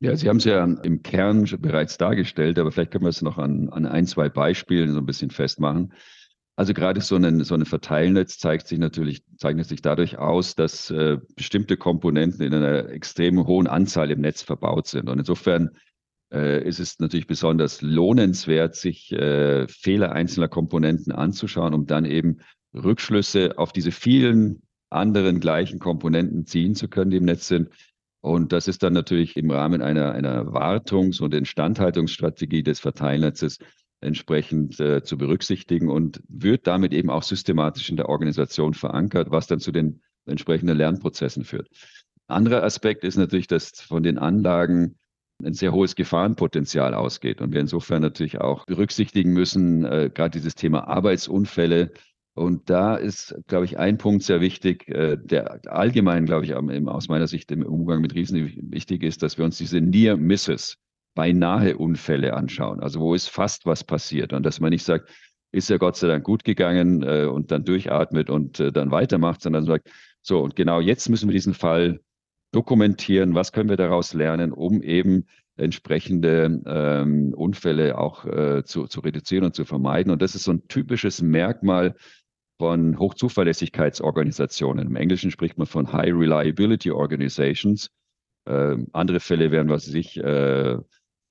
Ja, 0.00 0.14
Sie 0.16 0.28
haben 0.28 0.36
es 0.36 0.44
ja 0.44 0.64
im 0.64 1.02
Kern 1.02 1.44
bereits 1.60 1.96
dargestellt, 1.96 2.58
aber 2.58 2.72
vielleicht 2.72 2.90
können 2.90 3.04
wir 3.04 3.10
es 3.10 3.22
noch 3.22 3.38
an, 3.38 3.70
an 3.70 3.86
ein, 3.86 4.06
zwei 4.06 4.28
Beispielen 4.28 4.92
so 4.92 4.98
ein 4.98 5.06
bisschen 5.06 5.30
festmachen. 5.30 5.92
Also 6.60 6.74
gerade 6.74 7.00
so 7.00 7.16
ein, 7.16 7.42
so 7.42 7.54
ein 7.54 7.64
Verteilnetz 7.64 8.36
zeigt 8.36 8.68
sich 8.68 8.78
natürlich, 8.78 9.22
zeichnet 9.38 9.66
sich 9.66 9.80
dadurch 9.80 10.18
aus, 10.18 10.56
dass 10.56 10.90
äh, 10.90 11.16
bestimmte 11.34 11.78
Komponenten 11.78 12.42
in 12.42 12.52
einer 12.52 12.90
extrem 12.90 13.46
hohen 13.46 13.66
Anzahl 13.66 14.10
im 14.10 14.20
Netz 14.20 14.42
verbaut 14.42 14.86
sind. 14.86 15.08
Und 15.08 15.18
insofern 15.18 15.70
äh, 16.30 16.62
ist 16.62 16.78
es 16.78 16.98
natürlich 16.98 17.26
besonders 17.26 17.80
lohnenswert, 17.80 18.74
sich 18.74 19.10
äh, 19.10 19.68
Fehler 19.68 20.12
einzelner 20.12 20.48
Komponenten 20.48 21.12
anzuschauen, 21.12 21.72
um 21.72 21.86
dann 21.86 22.04
eben 22.04 22.40
Rückschlüsse 22.74 23.56
auf 23.56 23.72
diese 23.72 23.90
vielen 23.90 24.60
anderen 24.90 25.40
gleichen 25.40 25.78
Komponenten 25.78 26.44
ziehen 26.44 26.74
zu 26.74 26.88
können, 26.88 27.10
die 27.10 27.16
im 27.16 27.24
Netz 27.24 27.48
sind. 27.48 27.70
Und 28.20 28.52
das 28.52 28.68
ist 28.68 28.82
dann 28.82 28.92
natürlich 28.92 29.34
im 29.38 29.50
Rahmen 29.50 29.80
einer, 29.80 30.12
einer 30.12 30.52
Wartungs- 30.52 31.22
und 31.22 31.32
Instandhaltungsstrategie 31.32 32.62
des 32.62 32.80
Verteilnetzes 32.80 33.60
entsprechend 34.00 34.80
äh, 34.80 35.02
zu 35.02 35.18
berücksichtigen 35.18 35.90
und 35.90 36.22
wird 36.28 36.66
damit 36.66 36.92
eben 36.92 37.10
auch 37.10 37.22
systematisch 37.22 37.90
in 37.90 37.96
der 37.96 38.08
Organisation 38.08 38.74
verankert, 38.74 39.30
was 39.30 39.46
dann 39.46 39.60
zu 39.60 39.72
den 39.72 40.00
entsprechenden 40.26 40.76
Lernprozessen 40.76 41.44
führt. 41.44 41.68
Anderer 42.26 42.62
Aspekt 42.62 43.04
ist 43.04 43.16
natürlich, 43.16 43.46
dass 43.46 43.72
von 43.80 44.02
den 44.02 44.18
Anlagen 44.18 44.96
ein 45.44 45.54
sehr 45.54 45.72
hohes 45.72 45.94
Gefahrenpotenzial 45.96 46.94
ausgeht 46.94 47.40
und 47.40 47.52
wir 47.52 47.60
insofern 47.60 48.02
natürlich 48.02 48.40
auch 48.40 48.66
berücksichtigen 48.66 49.32
müssen, 49.32 49.84
äh, 49.84 50.10
gerade 50.12 50.30
dieses 50.30 50.54
Thema 50.54 50.86
Arbeitsunfälle. 50.86 51.92
Und 52.34 52.70
da 52.70 52.94
ist, 52.96 53.34
glaube 53.48 53.64
ich, 53.64 53.78
ein 53.78 53.98
Punkt 53.98 54.22
sehr 54.22 54.40
wichtig, 54.40 54.88
äh, 54.88 55.16
der 55.18 55.60
allgemein, 55.66 56.26
glaube 56.26 56.44
ich, 56.44 56.54
aus 56.54 57.08
meiner 57.08 57.26
Sicht 57.26 57.50
im 57.50 57.64
Umgang 57.64 58.00
mit 58.00 58.14
Riesen 58.14 58.70
wichtig 58.70 59.02
ist, 59.02 59.22
dass 59.22 59.36
wir 59.36 59.44
uns 59.44 59.58
diese 59.58 59.80
Near 59.80 60.16
Misses 60.16 60.76
beinahe 61.14 61.76
Unfälle 61.76 62.34
anschauen. 62.34 62.80
Also 62.80 63.00
wo 63.00 63.14
ist 63.14 63.28
fast 63.28 63.66
was 63.66 63.84
passiert 63.84 64.32
und 64.32 64.44
dass 64.44 64.60
man 64.60 64.70
nicht 64.70 64.84
sagt, 64.84 65.08
ist 65.52 65.68
ja 65.68 65.78
Gott 65.78 65.96
sei 65.96 66.06
Dank 66.06 66.24
gut 66.24 66.44
gegangen 66.44 67.02
äh, 67.02 67.24
und 67.24 67.50
dann 67.50 67.64
durchatmet 67.64 68.30
und 68.30 68.60
äh, 68.60 68.72
dann 68.72 68.90
weitermacht, 68.90 69.42
sondern 69.42 69.64
sagt, 69.64 69.90
so 70.22 70.40
und 70.40 70.54
genau 70.56 70.80
jetzt 70.80 71.08
müssen 71.08 71.28
wir 71.28 71.34
diesen 71.34 71.54
Fall 71.54 72.00
dokumentieren, 72.52 73.34
was 73.34 73.52
können 73.52 73.68
wir 73.68 73.76
daraus 73.76 74.12
lernen, 74.12 74.52
um 74.52 74.82
eben 74.82 75.26
entsprechende 75.56 76.62
ähm, 76.66 77.34
Unfälle 77.34 77.98
auch 77.98 78.24
äh, 78.24 78.64
zu, 78.64 78.86
zu 78.86 79.00
reduzieren 79.00 79.44
und 79.44 79.54
zu 79.54 79.64
vermeiden. 79.64 80.10
Und 80.10 80.22
das 80.22 80.34
ist 80.34 80.44
so 80.44 80.52
ein 80.52 80.66
typisches 80.68 81.22
Merkmal 81.22 81.96
von 82.58 82.98
Hochzuverlässigkeitsorganisationen. 82.98 84.88
Im 84.88 84.96
Englischen 84.96 85.30
spricht 85.30 85.58
man 85.58 85.66
von 85.66 85.92
High 85.92 86.12
Reliability 86.12 86.90
Organizations. 86.90 87.90
Ähm, 88.46 88.88
andere 88.92 89.20
Fälle 89.20 89.50
wären, 89.50 89.68
was 89.68 89.84
sich 89.84 90.16
äh, 90.18 90.78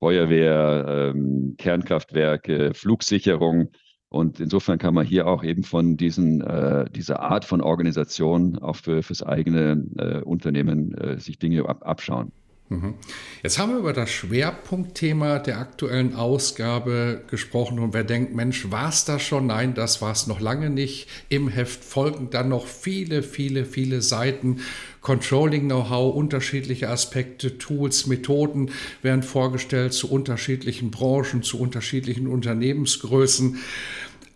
Feuerwehr, 0.00 1.12
ähm, 1.14 1.54
Kernkraftwerke, 1.58 2.72
Flugsicherung. 2.74 3.70
Und 4.08 4.40
insofern 4.40 4.78
kann 4.78 4.94
man 4.94 5.06
hier 5.06 5.28
auch 5.28 5.44
eben 5.44 5.62
von 5.62 5.96
diesen, 5.96 6.40
äh, 6.40 6.90
dieser 6.90 7.20
Art 7.20 7.44
von 7.44 7.60
Organisation 7.60 8.58
auch 8.58 8.76
für, 8.76 9.02
fürs 9.02 9.22
eigene 9.22 9.84
äh, 9.98 10.22
Unternehmen 10.22 10.94
äh, 10.94 11.18
sich 11.20 11.38
Dinge 11.38 11.68
ab, 11.68 11.86
abschauen. 11.86 12.32
Mhm. 12.70 12.94
Jetzt 13.42 13.58
haben 13.58 13.72
wir 13.72 13.80
über 13.80 13.92
das 13.92 14.10
Schwerpunktthema 14.10 15.40
der 15.40 15.58
aktuellen 15.58 16.14
Ausgabe 16.14 17.24
gesprochen 17.28 17.80
und 17.80 17.94
wer 17.94 18.04
denkt, 18.04 18.32
Mensch, 18.32 18.70
war 18.70 18.90
es 18.90 19.04
das 19.04 19.22
schon? 19.22 19.48
Nein, 19.48 19.74
das 19.74 20.00
war 20.00 20.12
es 20.12 20.28
noch 20.28 20.38
lange 20.38 20.70
nicht. 20.70 21.08
Im 21.28 21.48
Heft 21.48 21.82
folgen 21.82 22.30
dann 22.30 22.48
noch 22.48 22.68
viele, 22.68 23.24
viele, 23.24 23.64
viele 23.64 24.02
Seiten. 24.02 24.60
Controlling-Know-how, 25.00 26.14
unterschiedliche 26.14 26.90
Aspekte, 26.90 27.58
Tools, 27.58 28.06
Methoden 28.06 28.70
werden 29.02 29.24
vorgestellt 29.24 29.92
zu 29.92 30.08
unterschiedlichen 30.08 30.92
Branchen, 30.92 31.42
zu 31.42 31.58
unterschiedlichen 31.58 32.28
Unternehmensgrößen. 32.28 33.58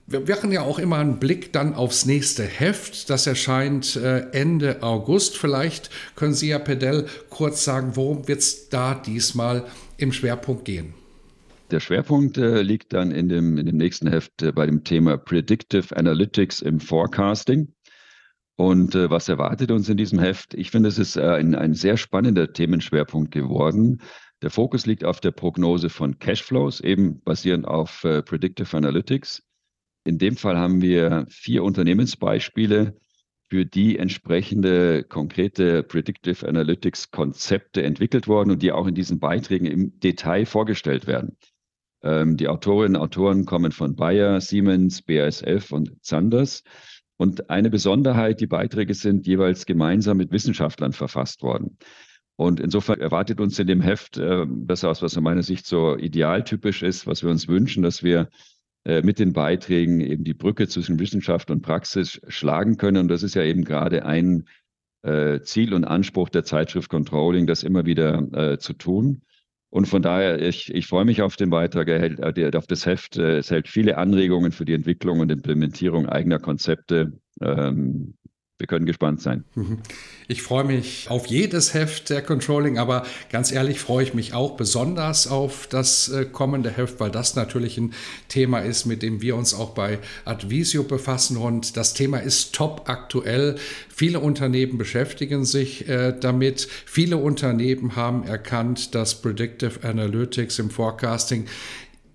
Wir 0.07 0.21
machen 0.21 0.53
ja 0.53 0.61
auch 0.61 0.79
immer 0.79 0.99
einen 0.99 1.19
Blick 1.19 1.55
dann 1.55 1.73
aufs 1.73 2.05
nächste 2.05 2.43
Heft. 2.43 3.09
Das 3.09 3.27
erscheint 3.27 3.97
äh, 3.97 4.31
Ende 4.33 4.83
August. 4.83 5.39
Vielleicht 5.39 5.89
können 6.15 6.35
Sie, 6.35 6.51
Herr 6.51 6.59
Pedell, 6.59 7.07
kurz 7.31 7.65
sagen, 7.65 7.97
worum 7.97 8.29
wird 8.29 8.41
es 8.41 8.69
da 8.69 8.95
diesmal 8.95 9.65
im 9.97 10.13
Schwerpunkt 10.13 10.67
gehen? 10.67 10.93
Der 11.71 11.81
Schwerpunkt 11.81 12.37
äh, 12.37 12.61
liegt 12.61 12.93
dann 12.93 13.13
in 13.13 13.31
dem, 13.31 13.57
in 13.57 13.65
dem 13.65 13.79
nächsten 13.79 14.07
Heft 14.07 14.43
äh, 14.43 14.53
bei 14.53 14.67
dem 14.67 14.85
Thema 14.85 15.17
Predictive 15.17 15.97
Analytics 15.97 16.61
im 16.61 16.81
Forecasting. 16.81 17.73
Und 18.57 18.95
äh, 18.95 19.09
was 19.09 19.31
erwartet 19.31 19.71
uns 19.71 19.89
in 19.89 19.97
diesem 19.97 20.19
Heft? 20.19 20.53
Ich 20.53 20.71
finde, 20.71 20.91
es 20.91 20.99
ist 20.99 21.17
äh, 21.17 21.23
ein, 21.23 21.55
ein 21.55 21.73
sehr 21.73 21.97
spannender 21.97 22.53
Themenschwerpunkt 22.53 23.33
geworden. 23.33 24.03
Der 24.43 24.51
Fokus 24.51 24.85
liegt 24.85 25.03
auf 25.03 25.21
der 25.21 25.31
Prognose 25.31 25.89
von 25.89 26.19
Cashflows, 26.19 26.81
eben 26.81 27.23
basierend 27.23 27.67
auf 27.67 28.05
äh, 28.05 28.23
Predictive 28.23 28.77
Analytics. 28.77 29.43
In 30.05 30.19
dem 30.19 30.37
Fall 30.37 30.59
haben 30.59 30.83
wir 30.83 31.27
vier 31.29 31.65
Unternehmensbeispiele, 31.65 32.95
für 33.49 33.65
die 33.65 33.99
entsprechende 33.99 35.05
konkrete 35.05 35.83
Predictive 35.83 36.49
Analytics 36.49 37.11
Konzepte 37.11 37.83
entwickelt 37.83 38.27
worden 38.27 38.51
und 38.51 38.63
die 38.63 38.73
auch 38.73 38.87
in 38.87 38.95
diesen 38.95 39.19
Beiträgen 39.21 39.67
im 39.67 40.01
Detail 40.01 40.47
vorgestellt 40.47 41.07
werden. 41.07 41.37
Ähm, 42.03 42.37
die 42.37 42.49
Autorinnen 42.49 42.97
und 42.97 43.03
Autoren 43.03 43.45
kommen 43.45 43.73
von 43.73 43.97
Bayer, 43.97 44.41
Siemens, 44.41 45.03
BASF 45.03 45.73
und 45.73 46.03
Zanders. 46.03 46.65
Und 47.17 47.49
eine 47.49 47.71
Besonderheit, 47.71 48.41
die 48.41 48.47
Beiträge 48.47 48.95
sind 48.95 49.27
jeweils 49.27 49.67
gemeinsam 49.67 50.17
mit 50.17 50.33
Wissenschaftlern 50.33 50.93
verfasst 50.93 51.43
worden. 51.43 51.79
Und 52.37 52.59
insofern 52.59 53.01
erwartet 53.01 53.41
uns 53.41 53.59
in 53.59 53.69
dem 53.69 53.81
Heft 53.81 54.19
äh, 54.19 54.47
das 54.49 54.85
aus, 54.85 55.01
was 55.01 55.17
aus 55.17 55.23
meiner 55.23 55.45
Sicht 55.45 55.67
so 55.67 55.97
idealtypisch 55.97 56.83
ist, 56.83 57.07
was 57.07 57.23
wir 57.23 57.31
uns 57.31 57.47
wünschen, 57.47 57.83
dass 57.83 58.03
wir 58.03 58.29
mit 58.85 59.19
den 59.19 59.33
Beiträgen 59.33 60.01
eben 60.01 60.25
die 60.25 60.35
Brücke 60.35 60.69
zwischen 60.69 60.99
Wissenschaft 60.99 61.51
und 61.51 61.63
Praxis 61.63 62.21
schlagen 62.29 62.77
können. 62.77 62.99
Und 62.99 63.09
das 63.09 63.23
ist 63.23 63.35
ja 63.35 63.43
eben 63.43 63.65
gerade 63.65 64.05
ein 64.05 64.45
äh, 65.05 65.41
Ziel 65.43 65.75
und 65.75 65.85
Anspruch 65.85 66.29
der 66.29 66.45
Zeitschrift 66.45 66.91
Controlling, 66.91 67.47
das 67.47 67.63
immer 67.63 67.87
wieder 67.87 68.27
äh, 68.33 68.59
zu 68.59 68.73
tun. 68.73 69.23
Und 69.71 69.87
von 69.87 70.03
daher, 70.03 70.41
ich, 70.41 70.73
ich 70.73 70.87
freue 70.87 71.05
mich 71.05 71.21
auf 71.21 71.37
den 71.37 71.51
Beitrag, 71.51 71.89
er 71.89 71.99
hält, 71.99 72.21
äh, 72.21 72.57
auf 72.57 72.67
das 72.67 72.87
Heft. 72.87 73.17
Äh, 73.17 73.39
es 73.39 73.51
hält 73.51 73.69
viele 73.69 73.99
Anregungen 73.99 74.53
für 74.53 74.65
die 74.65 74.73
Entwicklung 74.73 75.21
und 75.21 75.33
Implementierung 75.33 76.09
eigener 76.09 76.39
Konzepte. 76.39 77.13
Ähm, 77.41 78.15
wir 78.65 78.67
können 78.67 78.87
gespannt 78.87 79.21
sein. 79.21 79.45
Mhm. 79.57 79.81
Ich 80.27 80.41
freue 80.41 80.65
mich 80.65 81.11
auf 81.11 81.27
jedes 81.27 81.75
Heft 81.75 82.09
der 82.09 82.23
Controlling, 82.23 82.79
aber 82.79 83.05
ganz 83.31 83.53
ehrlich 83.53 83.79
freue 83.79 84.05
ich 84.05 84.15
mich 84.15 84.33
auch 84.33 84.57
besonders 84.57 85.27
auf 85.27 85.67
das 85.67 86.09
äh, 86.09 86.25
kommende 86.25 86.71
Heft, 86.71 86.99
weil 86.99 87.11
das 87.11 87.37
natürlich 87.37 87.77
ein 87.77 87.93
Thema 88.29 88.61
ist, 88.61 88.87
mit 88.87 89.03
dem 89.03 89.21
wir 89.21 89.37
uns 89.37 89.53
auch 89.53 89.75
bei 89.75 89.99
Advisio 90.25 90.83
befassen 90.83 91.37
und 91.37 91.77
das 91.77 91.93
Thema 91.93 92.19
ist 92.19 92.55
top 92.55 92.89
aktuell. 92.89 93.57
Viele 93.91 94.21
Unternehmen 94.21 94.79
beschäftigen 94.79 95.45
sich 95.45 95.87
äh, 95.87 96.15
damit. 96.19 96.67
Viele 96.87 97.19
Unternehmen 97.19 97.97
haben 97.97 98.25
erkannt, 98.25 98.95
dass 98.95 99.21
Predictive 99.21 99.87
Analytics 99.87 100.59
im 100.59 100.71
Forecasting 100.71 101.45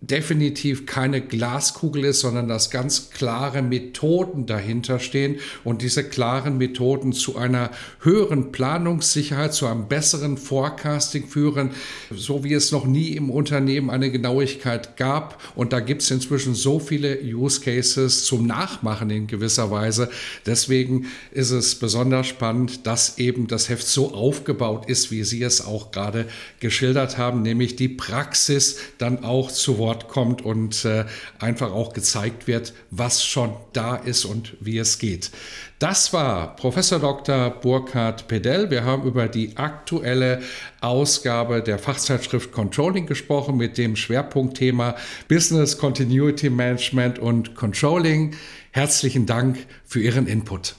definitiv 0.02 0.86
keine 0.86 1.20
Glaskugel 1.20 2.06
ist, 2.06 2.22
sondern 2.22 2.48
dass 2.48 2.70
ganz 2.70 3.10
klare 3.10 3.62
Methoden 3.62 4.46
dahinter 4.46 4.98
stehen 5.00 5.40
und 5.66 5.82
diese 5.82 6.06
klaren 6.06 6.58
Methoden 6.58 7.12
zu 7.12 7.36
einer 7.36 7.72
höheren 8.00 8.54
Planungssicherheit, 8.54 9.54
zu 9.54 9.68
einem 9.68 9.90
besseren 9.90 10.38
Forecasting 10.38 11.28
führen, 11.28 11.72
so 12.16 12.46
wie 12.46 12.54
es 12.54 12.72
noch 12.72 12.86
nie 12.86 13.10
im 13.10 13.30
Unternehmen 13.30 13.90
eine 13.90 14.10
Genauigkeit 14.10 14.96
gab. 14.96 15.42
Und 15.56 15.74
da 15.74 15.82
gibt 15.82 16.02
es 16.02 16.12
inzwischen 16.12 16.56
so 16.56 16.80
viele 16.80 17.20
Use 17.22 17.60
Cases 17.60 18.24
zum 18.24 18.48
Nachmachen 18.48 19.10
in 19.10 19.28
gewisser 19.28 19.70
Weise. 19.70 20.10
Deswegen 20.46 21.08
ist 21.32 21.52
es 21.52 21.76
besonders 21.76 22.28
spannend, 22.28 22.88
dass 22.88 23.18
eben 23.18 23.48
das 23.48 23.68
Heft 23.68 23.86
so 23.86 24.14
aufgebaut 24.14 24.90
ist, 24.90 25.12
wie 25.12 25.26
Sie 25.26 25.44
es 25.44 25.66
auch 25.66 25.92
gerade 25.92 26.26
geschildert 26.62 27.18
haben, 27.18 27.42
nämlich 27.42 27.76
die 27.76 27.90
Praxis 27.90 28.78
dann 28.98 29.26
auch 29.26 29.52
zu 29.52 29.78
Wort 29.78 29.89
Wort 29.90 30.08
kommt 30.08 30.44
und 30.44 30.86
äh, 30.86 31.06
einfach 31.40 31.72
auch 31.72 31.94
gezeigt 31.94 32.46
wird, 32.46 32.74
was 32.92 33.26
schon 33.26 33.54
da 33.74 33.96
ist 33.96 34.24
und 34.24 34.56
wie 34.60 34.78
es 34.78 35.00
geht. 35.00 35.32
Das 35.80 36.14
war 36.14 36.56
Professor 36.56 37.00
Dr. 37.00 37.50
Burkhard 37.50 38.28
Pedell. 38.28 38.70
Wir 38.70 38.84
haben 38.84 39.04
über 39.04 39.28
die 39.28 39.58
aktuelle 39.58 40.42
Ausgabe 40.80 41.64
der 41.64 41.80
Fachzeitschrift 41.80 42.52
Controlling 42.52 43.08
gesprochen 43.08 43.58
mit 43.58 43.80
dem 43.80 43.96
Schwerpunktthema 43.96 44.96
Business 45.28 45.78
Continuity 45.80 46.52
Management 46.52 47.18
und 47.18 47.56
Controlling. 47.56 48.36
Herzlichen 48.72 49.26
Dank 49.26 49.66
für 49.86 50.02
Ihren 50.02 50.28
Input. 50.28 50.76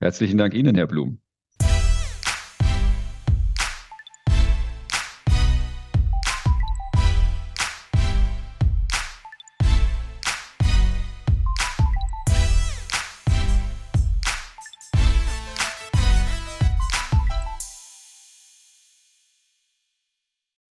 Herzlichen 0.00 0.38
Dank 0.38 0.54
Ihnen, 0.54 0.74
Herr 0.74 0.88
Blum. 0.88 1.18